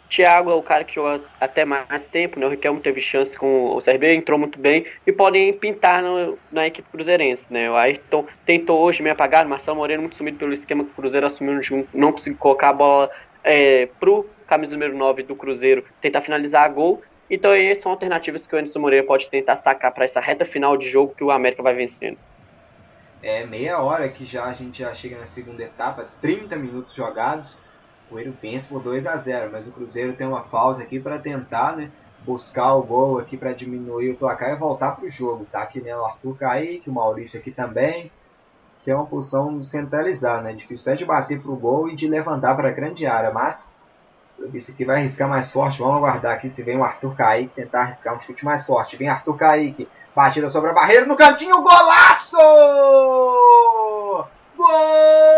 [0.10, 2.46] Thiago é o cara que joga até mais tempo, né?
[2.46, 6.68] O Riquelmo teve chance com o CRB, entrou muito bem e podem pintar no, na
[6.68, 7.72] equipe cruzeirense, né?
[7.72, 11.26] O Ayrton tentou hoje me apagar, Marcelo Moreno muito sumido pelo esquema que o Cruzeiro
[11.26, 11.62] assumiu
[11.94, 13.10] não conseguiu colocar a bola
[13.42, 18.46] é, pro camisa número 9 do Cruzeiro tentar finalizar a gol então, aí são alternativas
[18.46, 21.32] que o Anderson Moreira pode tentar sacar para essa reta final de jogo que o
[21.32, 22.18] América vai vencendo.
[23.24, 27.62] É meia hora que já a gente já chega na segunda etapa, 30 minutos jogados.
[28.08, 31.18] O Coelho vence por 2 a 0 mas o Cruzeiro tem uma falta aqui para
[31.20, 31.90] tentar, né?
[32.26, 35.48] Buscar o gol aqui para diminuir o placar e voltar para o jogo.
[35.50, 38.12] Tá aqui né, o Arthur Kaique, o Maurício aqui também,
[38.84, 40.54] que é uma posição centralizada, né?
[40.54, 43.78] Difícil até de bater para o gol e de levantar para a grande área, mas
[44.54, 45.80] esse aqui vai arriscar mais forte.
[45.80, 48.98] Vamos aguardar aqui se vem o Arthur Kaique tentar arriscar um chute mais forte.
[48.98, 49.88] Vem Arthur Kaique.
[50.16, 51.62] Batida sobre a barreira no cantinho.
[51.62, 52.38] Golaço!
[54.58, 55.31] Golaço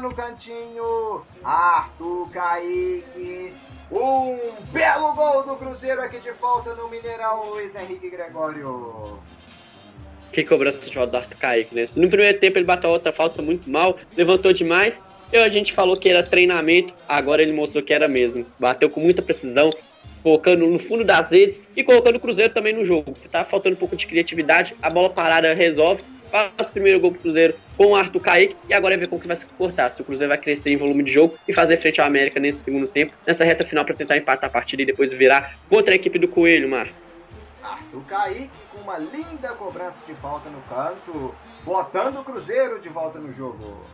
[0.00, 1.22] no cantinho.
[1.42, 3.54] Arthur Kaique.
[3.90, 4.38] Um
[4.72, 9.18] belo gol do Cruzeiro aqui de volta no Mineirão, Luiz Henrique Gregório
[10.34, 11.84] que cobrança de do Arthur Kaique, né?
[11.96, 15.00] No primeiro tempo ele bateu outra falta muito mal, levantou demais,
[15.32, 18.44] e a gente falou que era treinamento, agora ele mostrou que era mesmo.
[18.58, 19.70] Bateu com muita precisão,
[20.22, 23.14] colocando no fundo das redes e colocando o Cruzeiro também no jogo.
[23.16, 26.02] Se tá faltando um pouco de criatividade, a bola parada resolve.
[26.30, 29.20] Faz o primeiro gol pro Cruzeiro com o Arthur Kaique e agora é ver como
[29.20, 29.90] que vai se comportar.
[29.90, 32.64] Se o Cruzeiro vai crescer em volume de jogo e fazer frente ao América nesse
[32.64, 35.96] segundo tempo, nessa reta final para tentar empatar a partida e depois virar contra a
[35.96, 36.94] equipe do Coelho, Marco.
[37.62, 41.34] Arthur Kaique com uma linda cobrança de falta no canto,
[41.64, 43.84] botando o Cruzeiro de volta no jogo.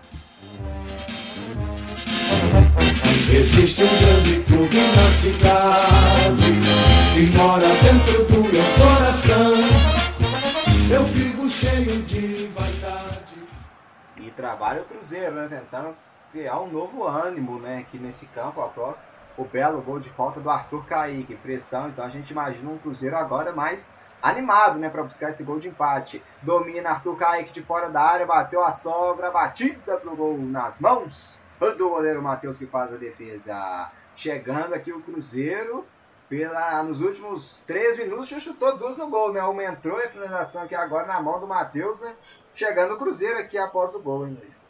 [3.33, 6.53] Existe um grande clube na cidade
[7.15, 9.55] que mora dentro do meu coração.
[10.91, 13.10] Eu vivo cheio de vaidade.
[14.41, 15.49] Trabalha o Cruzeiro, né?
[15.49, 15.95] Tentando
[16.33, 17.79] criar um novo ânimo, né?
[17.79, 21.35] Aqui nesse campo, a próxima o belo gol de falta do Arthur Kaique.
[21.37, 25.59] Pressão, então a gente imagina um Cruzeiro agora mais animado, né, para buscar esse gol
[25.59, 26.23] de empate.
[26.43, 31.39] Domina Arthur Kaique de fora da área, bateu a sogra, batida pro gol nas mãos
[31.77, 33.91] do goleiro Matheus que faz a defesa.
[34.17, 35.87] Chegando aqui o Cruzeiro,
[36.29, 39.43] pela, nos últimos três minutos já chutou duas no gol, né?
[39.43, 42.15] Uma entrou e a finalização aqui agora na mão do Matheus, né?
[42.61, 44.69] Chegando o Cruzeiro aqui após o gol, hein, Luiz?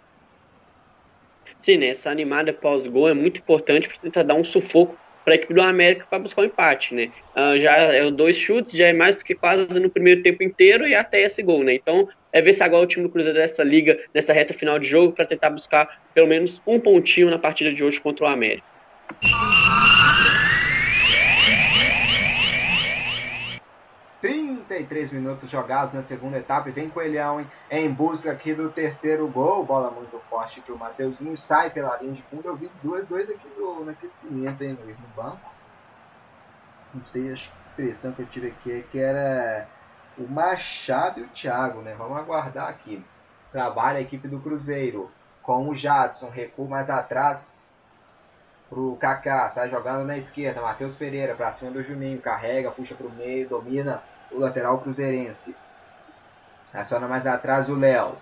[1.61, 5.37] Sim, né, essa animada pós-gol é muito importante para tentar dar um sufoco para a
[5.37, 7.11] equipe do América para buscar o um empate, né?
[7.35, 10.87] Uh, já é dois chutes, já é mais do que quase no primeiro tempo inteiro
[10.87, 11.75] e até esse gol, né?
[11.75, 14.87] Então é ver se agora o time do Cruzeiro dessa liga, nessa reta final de
[14.89, 18.65] jogo, para tentar buscar pelo menos um pontinho na partida de hoje contra o América.
[24.71, 29.27] 33 minutos jogados na segunda etapa e vem Coelhão hein, em busca aqui do terceiro
[29.27, 29.65] gol.
[29.65, 32.47] Bola muito forte que o Mateuzinho sai pela linha de fundo.
[32.47, 35.51] Eu vi dois, dois aqui no, no aquecimento, hein, Luiz, no banco.
[36.95, 39.67] Não sei a expressão que eu tive aqui, é que era
[40.17, 41.97] o Machado e o Thiago, né?
[41.99, 43.05] Vamos aguardar aqui.
[43.51, 45.11] Trabalha a equipe do Cruzeiro
[45.43, 47.61] com o Jadson, recua mais atrás
[48.69, 53.11] pro Kaká, sai jogando na esquerda, Matheus Pereira para cima do Juninho, carrega, puxa pro
[53.11, 54.01] meio, domina
[54.33, 55.55] o lateral cruzeirense.
[56.73, 58.13] Aciona mais atrás o Léo.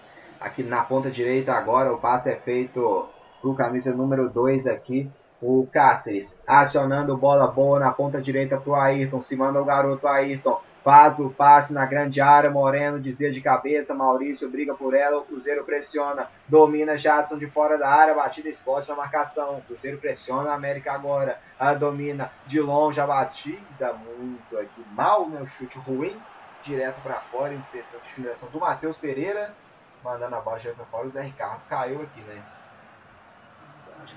[0.40, 3.08] Aqui na ponta direita agora o passe é feito
[3.40, 5.10] pro camisa número 2 aqui,
[5.42, 6.34] o Cáceres.
[6.46, 9.20] Acionando bola boa na ponta direita pro Ayrton.
[9.20, 10.60] Se manda o garoto Ayrton.
[10.88, 12.48] Faz o passe na grande área.
[12.50, 13.94] Moreno dizia de cabeça.
[13.94, 15.18] Maurício briga por ela.
[15.18, 16.30] O Cruzeiro pressiona.
[16.48, 18.14] Domina Jadson de fora da área.
[18.14, 19.58] Batida esporte na marcação.
[19.58, 20.54] O Cruzeiro pressiona.
[20.54, 21.42] América agora.
[21.60, 23.92] A domina de longe a batida.
[23.92, 24.82] Muito aqui.
[24.92, 25.42] Mal, né?
[25.42, 26.18] O chute ruim.
[26.62, 27.52] Direto para fora.
[27.52, 29.54] Impressão de finalização do Matheus Pereira.
[30.02, 31.06] Mandando a bola direto fora.
[31.06, 32.42] O Zé Ricardo caiu aqui, né?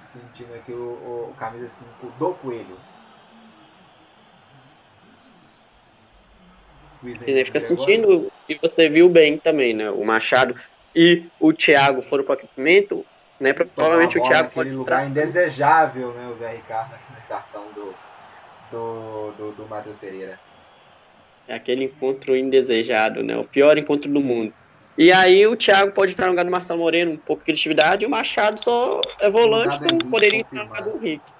[0.05, 2.77] Sentindo aqui o, o, o camisa 5 do Coelho.
[7.45, 9.89] Fica sentindo, e você viu bem também, né?
[9.89, 10.55] O Machado
[10.95, 13.05] e o Thiago foram para o aquecimento,
[13.39, 13.53] né?
[13.53, 14.69] Provavelmente o Thiago pode.
[14.69, 16.27] lugar indesejável, né?
[16.27, 17.93] O Zé Ricardo na finalização do,
[18.71, 20.39] do, do, do Matheus Pereira.
[21.47, 23.35] É aquele encontro indesejado, né?
[23.35, 24.53] O pior encontro do mundo.
[24.97, 28.03] E aí o Thiago pode entrar no lugar do Marcelo Moreno, um pouco de criatividade,
[28.03, 31.31] e o Machado só é volante, então poderia entrar no lugar do Henrique.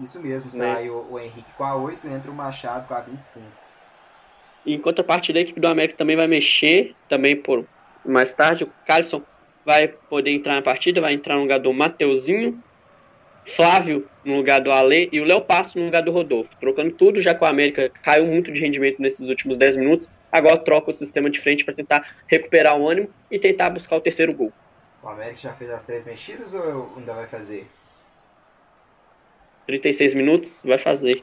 [0.00, 0.74] Isso mesmo, né?
[0.74, 3.44] sai o, o Henrique com a 8, entra o Machado com a 25.
[4.66, 7.64] Em contrapartida, a equipe do América também vai mexer, também por
[8.04, 8.64] mais tarde.
[8.64, 9.22] O Carlson
[9.64, 12.62] vai poder entrar na partida, vai entrar no lugar do Mateuzinho,
[13.44, 16.50] Flávio no lugar do Ale e o Léo Passo no lugar do Rodolfo.
[16.60, 20.08] Trocando tudo, já que o América caiu muito de rendimento nesses últimos 10 minutos.
[20.30, 24.00] Agora troca o sistema de frente para tentar recuperar o ânimo e tentar buscar o
[24.00, 24.52] terceiro gol.
[25.02, 27.66] O América já fez as três mexidas ou ainda vai fazer?
[29.66, 31.20] 36 minutos, vai fazer.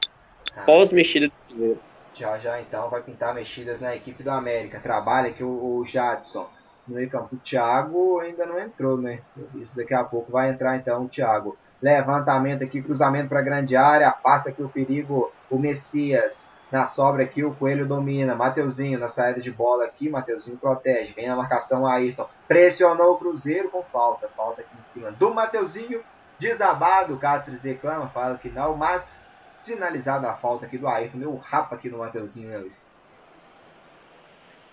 [0.56, 0.62] Ah.
[0.62, 1.87] Pós-mexida do Cruzeiro.
[2.18, 4.80] Já já então vai pintar mexidas na equipe do América.
[4.80, 6.48] Trabalha que o, o Jadson
[6.88, 7.36] no meio campo.
[7.36, 9.20] O Thiago ainda não entrou, né?
[9.54, 11.56] Isso daqui a pouco vai entrar então o Thiago.
[11.80, 14.10] Levantamento aqui, cruzamento para grande área.
[14.10, 16.48] Passa aqui o perigo, o Messias.
[16.72, 18.34] Na sobra aqui o Coelho domina.
[18.34, 20.08] Mateuzinho na saída de bola aqui.
[20.08, 21.14] Mateuzinho protege.
[21.14, 22.28] Vem a marcação Ayrton.
[22.48, 24.28] Pressionou o Cruzeiro com falta.
[24.36, 26.02] Falta aqui em cima do Mateuzinho.
[26.36, 27.16] Desabado.
[27.16, 29.27] Cáceres reclama, fala que não, mas
[29.58, 32.88] sinalizada a falta aqui do Ayrton, meu rapa aqui no Mateuzinho, né, Luiz?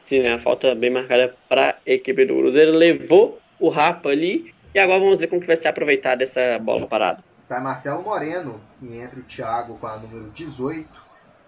[0.06, 2.72] Sim, né, a falta bem marcada para a equipe do Cruzeiro.
[2.72, 6.86] Levou o rapa ali E agora vamos ver como que vai ser aproveitada essa bola
[6.86, 7.24] parada.
[7.42, 10.90] Sai Marcelo Moreno e entra o Thiago com a número 18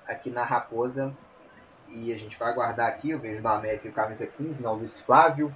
[0.07, 1.13] aqui na Raposa.
[1.89, 4.99] E a gente vai aguardar aqui, eu vejo da América o camisa 15, não, Luiz
[4.99, 5.53] Flávio.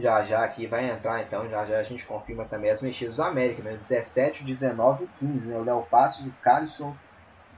[0.00, 3.22] Já já aqui vai entrar então, já já a gente confirma também as mexidas do
[3.22, 3.76] América, né?
[3.76, 5.58] 17, 19 e 15, né?
[5.58, 6.96] O Léo Passos, o Carlson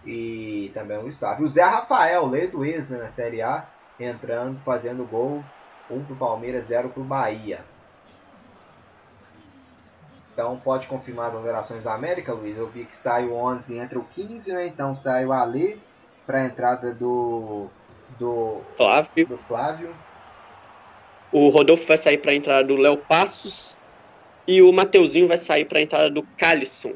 [0.05, 1.45] e também o Flávio.
[1.45, 3.65] O Zé Rafael, lei do ex né, na Série A,
[3.99, 5.45] entrando, fazendo gol.
[5.89, 7.61] 1 um pro Palmeiras, 0 pro Bahia.
[10.33, 12.57] Então pode confirmar as alterações da América, Luiz.
[12.57, 14.67] Eu vi que sai o 11 entre o 15, né?
[14.67, 15.81] Então sai o Ale
[16.27, 17.69] para a entrada do
[18.19, 19.27] do Flávio.
[19.27, 19.95] do Flávio.
[21.33, 23.77] O Rodolfo vai sair para a entrada do Léo Passos
[24.47, 26.93] e o Mateuzinho vai sair para a entrada do Calisson.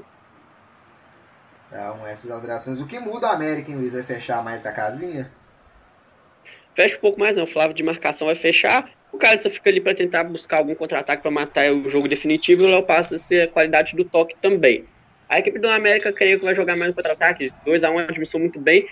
[1.69, 2.81] Então, essas alterações.
[2.81, 3.93] O que muda a América, hein, Luiz?
[3.93, 5.31] Vai fechar mais a casinha?
[6.75, 7.45] Fecha um pouco mais, não.
[7.45, 8.91] O Flávio de marcação vai fechar.
[9.11, 12.63] O Calisson fica ali para tentar buscar algum contra-ataque para matar o jogo definitivo.
[12.63, 14.85] E o Léo Passos ser a qualidade do toque também.
[15.29, 17.53] A equipe do América creio que vai jogar mais no contra-ataque.
[17.67, 18.87] 2x1 administrou muito bem.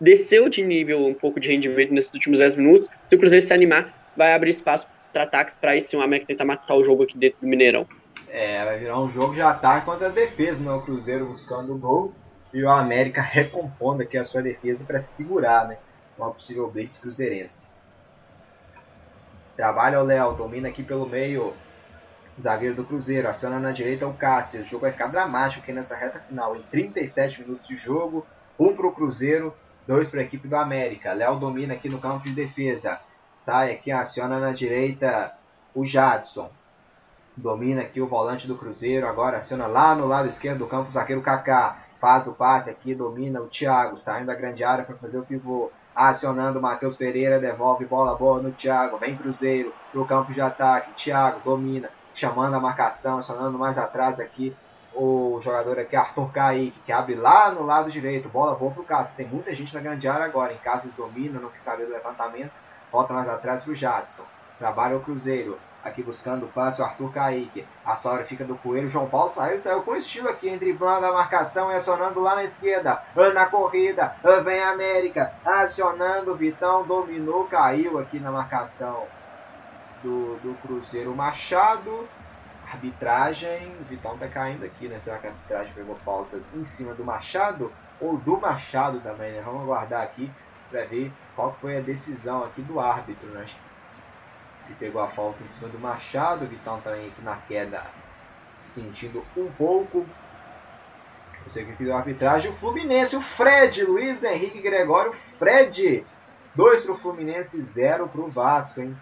[0.00, 2.88] Desceu de nível um pouco de rendimento nesses últimos 10 minutos.
[3.08, 6.44] Se o Cruzeiro se animar, vai abrir espaço para ataques para sim o América tentar
[6.44, 7.86] matar o jogo aqui dentro do Mineirão.
[8.28, 10.72] É, vai virar um jogo de ataque contra a defesa, né?
[10.72, 12.14] O Cruzeiro buscando o gol
[12.52, 15.76] e o América recompondo aqui a sua defesa para segurar, né?
[16.16, 17.66] Uma possível blitz cruzeirense.
[19.56, 21.54] Trabalha o Léo, domina aqui pelo meio.
[22.38, 24.62] O zagueiro do Cruzeiro, aciona na direita o Castro.
[24.62, 26.56] O jogo vai ficar dramático aqui nessa reta final.
[26.56, 28.26] Em 37 minutos de jogo,
[28.58, 29.54] um para o Cruzeiro,
[29.86, 31.12] dois para a equipe do América.
[31.12, 32.98] Léo domina aqui no campo de defesa.
[33.44, 35.34] Sai aqui, aciona na direita
[35.74, 36.48] o Jadson.
[37.36, 39.08] Domina aqui o volante do Cruzeiro.
[39.08, 41.78] Agora aciona lá no lado esquerdo do campo o zagueiro Kaká.
[42.00, 45.72] Faz o passe aqui, domina o Thiago, saindo da grande área para fazer o pivô.
[45.92, 48.96] Acionando o Matheus Pereira, devolve bola boa no Thiago.
[48.98, 50.92] Vem Cruzeiro pro campo de ataque.
[50.92, 54.54] Thiago domina, chamando a marcação, acionando mais atrás aqui
[54.94, 58.28] o jogador aqui, Arthur Kaique, que abre lá no lado direito.
[58.28, 59.16] Bola boa pro Cássio.
[59.16, 60.52] Tem muita gente na grande área agora.
[60.52, 62.61] Em Cássio domina, não quis saber do levantamento.
[62.92, 64.22] Volta mais atrás pro Jadson.
[64.58, 65.58] Trabalha o Cruzeiro.
[65.82, 67.66] Aqui buscando o passe, o Arthur Kaique.
[67.84, 68.88] A sobra fica do Coelho.
[68.88, 73.02] João Paulo saiu, saiu com estilo aqui, driblando a marcação e acionando lá na esquerda.
[73.34, 74.14] Na corrida,
[74.44, 75.32] vem a América.
[75.44, 79.04] Acionando, Vitão dominou, caiu aqui na marcação
[80.04, 82.06] do, do Cruzeiro Machado.
[82.70, 84.98] Arbitragem, o Vitão tá caindo aqui, né?
[85.00, 87.72] Será que a arbitragem pegou falta em cima do Machado?
[88.00, 89.42] Ou do Machado também, né?
[89.44, 90.30] Vamos aguardar aqui
[90.72, 93.46] para ver qual foi a decisão aqui do árbitro, né?
[94.62, 97.82] Se pegou a falta em cima do Machado, o Vitão também aqui na queda
[98.74, 100.06] sentindo um pouco.
[101.52, 106.04] Que pediu a arbitragem, o Fluminense, o Fred, Luiz Henrique Gregório, Fred.
[106.54, 108.96] 2 pro Fluminense, 0 pro Vasco, hein?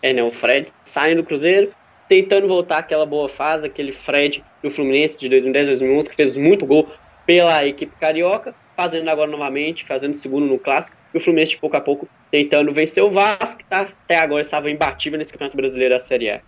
[0.00, 0.22] É, né?
[0.22, 1.72] O Fred saindo do Cruzeiro,
[2.08, 6.64] tentando voltar àquela boa fase, aquele Fred do Fluminense de 2010, 2011, que fez muito
[6.64, 6.88] gol
[7.26, 11.76] pela equipe carioca, fazendo agora novamente, fazendo segundo no clássico, e o Fluminense de pouco
[11.76, 15.94] a pouco tentando vencer o Vasco, que tá, até agora estava imbatível nesse Campeonato Brasileiro
[15.94, 16.40] da Série A.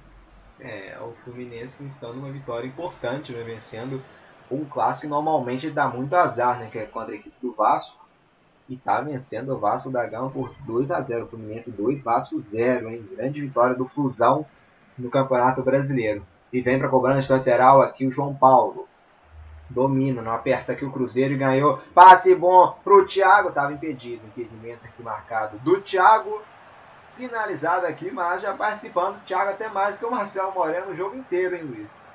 [0.60, 4.00] É, o Fluminense conquistando uma vitória importante, né, vencendo
[4.48, 7.98] um clássico normalmente dá muito azar, né, que é contra a equipe do Vasco,
[8.68, 12.38] e tá vencendo o Vasco da Gama por 2 a 0 o Fluminense 2, Vasco
[12.38, 14.46] 0, hein, grande vitória do Flusão
[14.96, 16.24] no Campeonato Brasileiro.
[16.52, 18.88] E vem para cobrança lateral aqui o João Paulo.
[19.70, 21.80] Domina, não aperta aqui o Cruzeiro e ganhou.
[21.94, 23.50] Passe bom pro Thiago.
[23.50, 24.26] Estava impedido.
[24.26, 26.42] Impedimento aqui marcado do Thiago.
[27.02, 29.16] Sinalizado aqui, mas já participando.
[29.16, 32.10] O Thiago até mais que o Marcelo Moreno o jogo inteiro, hein, Luiz?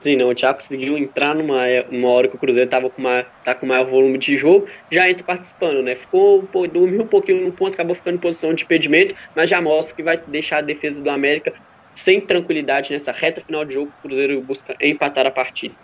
[0.00, 3.24] Sim, não, o Thiago conseguiu entrar numa, numa hora que o Cruzeiro estava com, uma,
[3.44, 5.96] tá com maior volume de jogo, já entra participando, né?
[5.96, 9.96] Ficou, dormiu um pouquinho no ponto, acabou ficando em posição de impedimento, mas já mostra
[9.96, 11.52] que vai deixar a defesa do América
[11.92, 13.92] sem tranquilidade nessa reta final de jogo.
[13.98, 15.74] O Cruzeiro busca empatar a partida.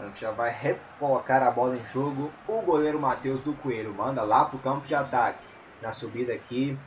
[0.00, 2.30] A gente já vai recolocar a bola em jogo.
[2.48, 5.46] O goleiro Matheus do Coelho manda lá pro campo de ataque.
[5.82, 6.78] Na subida aqui,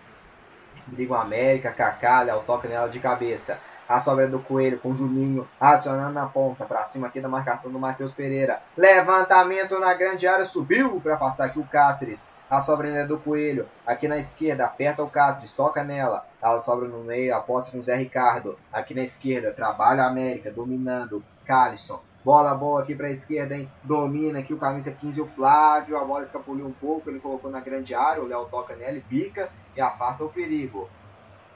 [0.88, 3.60] briga o América, Kaká, Léo toca nela de cabeça.
[3.88, 6.66] A sobra do Coelho com o Juninho acionando na ponta.
[6.66, 8.64] Para cima aqui da marcação do Matheus Pereira.
[8.76, 10.46] Levantamento na grande área.
[10.46, 12.28] Subiu para afastar aqui o Cáceres.
[12.50, 13.70] A sobra é do Coelho.
[13.86, 16.26] Aqui na esquerda, aperta o Cáceres, toca nela.
[16.42, 18.58] Ela sobra no meio, aposta com o Zé Ricardo.
[18.72, 21.24] Aqui na esquerda, trabalha a América, dominando.
[21.46, 22.02] Calisson.
[22.24, 23.70] Bola boa aqui para a esquerda, hein?
[23.84, 25.98] Domina aqui o camisa 15, o Flávio.
[25.98, 28.24] A bola escapuliu um pouco, ele colocou na grande área.
[28.24, 30.90] O Léo toca nela, bica e afasta o perigo.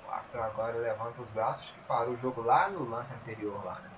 [0.06, 3.64] O Arthur agora levanta os braços, que parou o jogo lá no lance anterior.
[3.64, 3.90] Lá, né?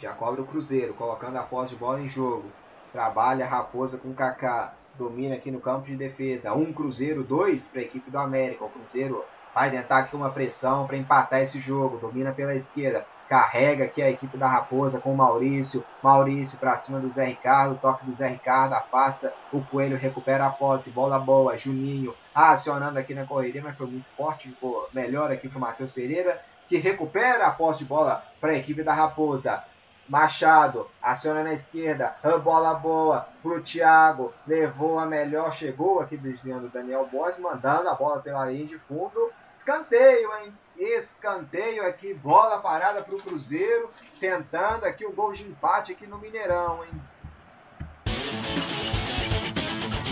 [0.00, 2.50] Já cobra o Cruzeiro, colocando a posse de bola em jogo.
[2.92, 4.74] Trabalha a Raposa com o Kaká.
[4.98, 6.52] domina aqui no campo de defesa.
[6.54, 8.64] Um Cruzeiro, dois para a equipe do América.
[8.64, 9.24] O Cruzeiro
[9.56, 11.96] vai tentar aqui uma pressão para empatar esse jogo.
[11.96, 13.06] Domina pela esquerda.
[13.26, 15.82] Carrega aqui a equipe da Raposa com o Maurício.
[16.02, 17.78] Maurício para cima do Zé Ricardo.
[17.80, 18.74] Toque do Zé Ricardo.
[18.74, 19.32] Afasta.
[19.50, 20.90] O Coelho recupera a posse.
[20.90, 21.56] Bola boa.
[21.56, 24.50] Juninho acionando aqui na correria, mas foi muito forte.
[24.50, 26.38] Ficou melhor aqui para o Matheus Pereira.
[26.68, 29.64] Que recupera a posse de bola para a equipe da Raposa.
[30.06, 36.70] Machado aciona na esquerda, bola boa pro Thiago, levou a melhor, chegou aqui desviando o
[36.70, 39.32] Daniel Borges, mandando a bola pela linha de fundo.
[39.56, 40.52] Escanteio, hein?
[40.76, 43.90] Escanteio aqui, bola parada pro Cruzeiro,
[44.20, 46.90] tentando aqui o gol de empate aqui no Mineirão, hein?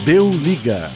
[0.05, 0.91] Deu liga.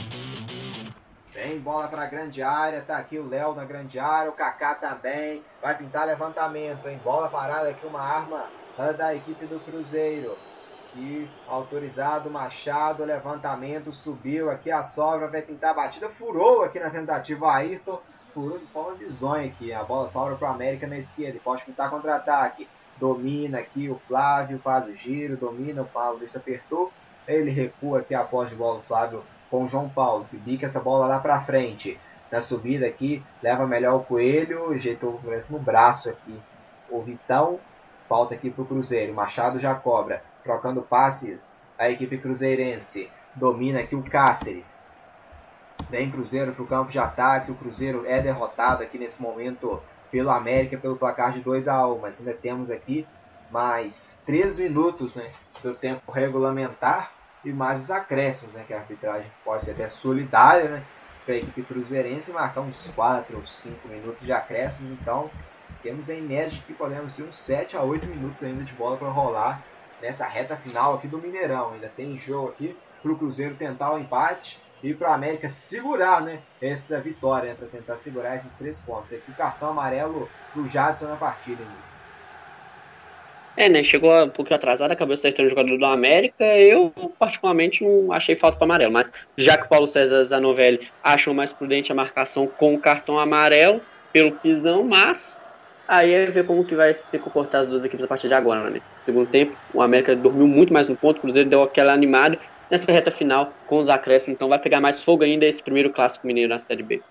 [1.30, 4.74] Vem bola para a grande área, tá aqui o Léo na grande área, o Kaká
[4.74, 6.98] também, vai pintar levantamento, hein?
[7.04, 8.48] Bola parada aqui, uma arma
[8.96, 10.38] da equipe do Cruzeiro.
[10.96, 16.88] E autorizado, Machado, levantamento, subiu aqui a sobra, vai pintar a batida, furou aqui na
[16.88, 18.00] tentativa o
[18.38, 19.72] Furou de forma bizonha aqui.
[19.72, 22.68] A bola sobra para o América na esquerda, pode pintar contra-ataque.
[22.96, 26.92] Domina aqui o Flávio, faz o giro, domina o Paulo, isso apertou.
[27.26, 30.78] Ele recua aqui após de bola o Flávio com o João Paulo, que bica essa
[30.78, 31.98] bola lá para frente.
[32.30, 35.20] Na subida aqui, leva melhor o Coelho, ajeitou
[35.50, 36.40] no braço aqui
[36.88, 37.58] o Vitão
[38.08, 39.12] Falta aqui para o Cruzeiro.
[39.12, 40.22] Machado já cobra.
[40.42, 41.60] Trocando passes.
[41.76, 43.10] A equipe cruzeirense.
[43.34, 44.87] Domina aqui o Cáceres.
[45.90, 47.50] Vem Cruzeiro para o campo de ataque.
[47.50, 51.98] O Cruzeiro é derrotado aqui nesse momento pelo América pelo placar de 2 a 1
[51.98, 53.06] Mas ainda temos aqui
[53.50, 55.30] mais 3 minutos né,
[55.62, 57.12] do tempo regulamentar
[57.44, 60.84] e mais os acréscimos, né, que a arbitragem pode ser até solidária né,
[61.24, 64.92] para a equipe cruzeirense marcar uns 4 ou 5 minutos de acréscimos.
[64.92, 65.30] Então,
[65.82, 69.08] temos em média que podemos ter uns 7 a 8 minutos ainda de bola para
[69.08, 69.62] rolar
[70.02, 71.72] nessa reta final aqui do Mineirão.
[71.72, 76.22] Ainda tem jogo aqui para o Cruzeiro tentar o empate e para o América segurar
[76.22, 79.12] né, essa vitória, né, para tentar segurar esses três pontos.
[79.12, 81.98] Aqui o cartão amarelo para o Jadson na partida, Início.
[83.56, 83.82] É, né?
[83.82, 86.44] Chegou um pouquinho atrasado, acabou acertando o jogador do América.
[86.44, 88.92] Eu, particularmente, não achei falta para amarelo.
[88.92, 93.18] Mas já que o Paulo César Zanovelli achou mais prudente a marcação com o cartão
[93.18, 93.80] amarelo
[94.12, 95.40] pelo pisão, mas
[95.88, 98.68] Aí é ver como que vai se comportar as duas equipes a partir de agora,
[98.68, 98.82] né?
[98.92, 102.38] Segundo tempo, o América dormiu muito mais no ponto, o Cruzeiro deu aquela animada
[102.70, 106.26] nessa reta final com os acréscimos, então vai pegar mais fogo ainda esse primeiro clássico
[106.26, 107.02] mineiro na Série B.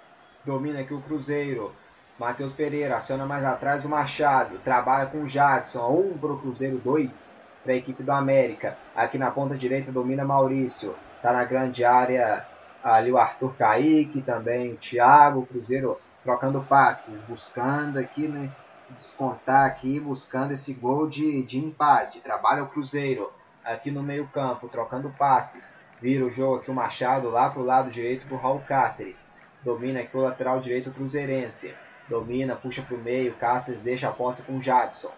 [0.46, 1.74] Domina aqui o Cruzeiro.
[2.20, 4.58] Matheus Pereira aciona mais atrás o Machado.
[4.60, 5.88] Trabalha com o Jackson.
[5.88, 8.78] Um para o Cruzeiro, dois para a equipe do América.
[8.96, 10.96] Aqui na ponta direita domina Maurício.
[11.18, 12.46] Está na grande área
[12.84, 15.42] ali o Arthur Kaique, também o Thiago.
[15.42, 18.52] O Cruzeiro trocando passes, buscando aqui, né?
[18.90, 22.22] descontar aqui, buscando esse gol de, de empate.
[22.22, 23.32] Trabalha o Cruzeiro
[23.68, 25.78] aqui no meio campo, trocando passes.
[26.02, 29.34] Vira o jogo aqui o Machado lá para o lado direito para o Raul Cáceres.
[29.64, 31.76] Domina aqui o lateral direito Cruzeirense.
[32.08, 35.12] Domina, puxa para o meio, Cáceres deixa a posse com o Jadson.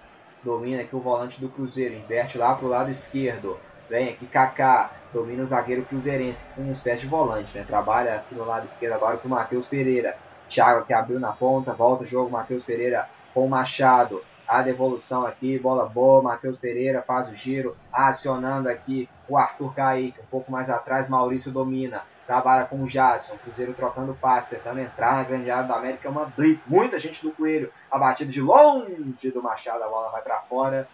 [0.43, 3.60] Domina aqui o volante do Cruzeiro, inverte lá para o lado esquerdo.
[3.89, 7.64] Vem aqui Kaká, domina o zagueiro Cruzeirense, com uma espécie de volante, né?
[7.64, 10.18] Trabalha aqui no lado esquerdo agora com o Matheus Pereira.
[10.47, 14.24] Thiago que abriu na ponta, volta o jogo, Matheus Pereira com o Machado.
[14.50, 20.20] A devolução aqui, bola boa, Matheus Pereira faz o giro, acionando aqui o Arthur Kaique,
[20.22, 25.18] um pouco mais atrás, Maurício domina, trabalha com o Jadson, Cruzeiro trocando passe, tentando entrar
[25.18, 28.41] na grande área do América, é uma blitz, muita gente do Coelho, a batida de
[28.41, 30.89] longe do Machado, a bola vai para fora,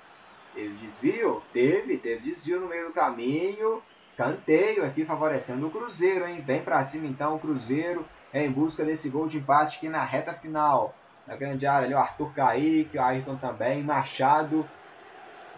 [0.53, 1.41] teve desvio?
[1.53, 6.83] Teve, teve desvio no meio do caminho, escanteio aqui favorecendo o Cruzeiro, hein, vem para
[6.83, 10.93] cima então o Cruzeiro, em busca desse gol de empate aqui na reta final
[11.27, 14.67] na grande área ali, o Arthur Kaique, o Ayrton também, Machado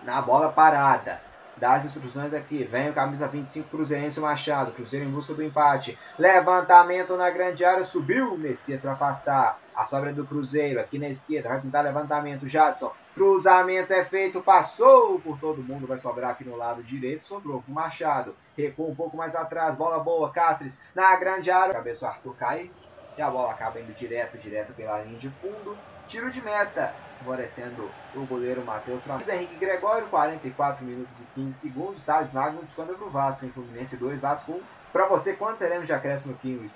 [0.03, 1.21] na bola parada.
[1.57, 5.97] Dá as instruções aqui, vem o camisa 25 Cruzeirense Machado, Cruzeiro em busca do empate.
[6.17, 9.59] Levantamento na grande área, subiu Messias para afastar.
[9.75, 12.93] A sobra do Cruzeiro aqui na esquerda, vai tentar levantamento, Jadson.
[13.15, 17.71] Cruzamento é feito, passou por todo mundo, vai sobrar aqui no lado direito, sobrou com
[17.71, 18.35] Machado.
[18.55, 21.73] Recua um pouco mais atrás, bola boa, Cáceres na grande área.
[21.73, 22.86] Cabeça o Arthur Kaique.
[23.17, 25.75] E a bola acaba indo direto, direto pela linha de fundo.
[26.07, 32.01] Tiro de meta, favorecendo o goleiro Matheus Luiz Henrique Gregório, 44 minutos e 15 segundos.
[32.03, 34.61] Thales Magno desconta para o Vasco, em Fluminense 2, Vasco 1.
[34.93, 36.71] Para você, quanto teremos de acréscimo aqui, Luiz?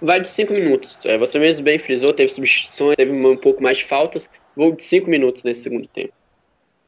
[0.00, 0.98] Vai de 5 minutos.
[1.04, 4.28] É, você mesmo bem frisou, teve substituições, teve um pouco mais de faltas.
[4.56, 6.14] Vou de 5 minutos nesse segundo tempo.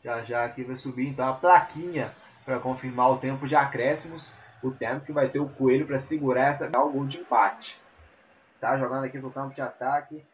[0.02, 2.12] Já já aqui vai subir então a plaquinha
[2.44, 4.34] para confirmar o tempo de acréscimos.
[4.62, 7.78] O tempo que vai ter o Coelho para segurar essa o gol de empate.
[8.58, 10.24] Tá jogando aqui pro campo de ataque.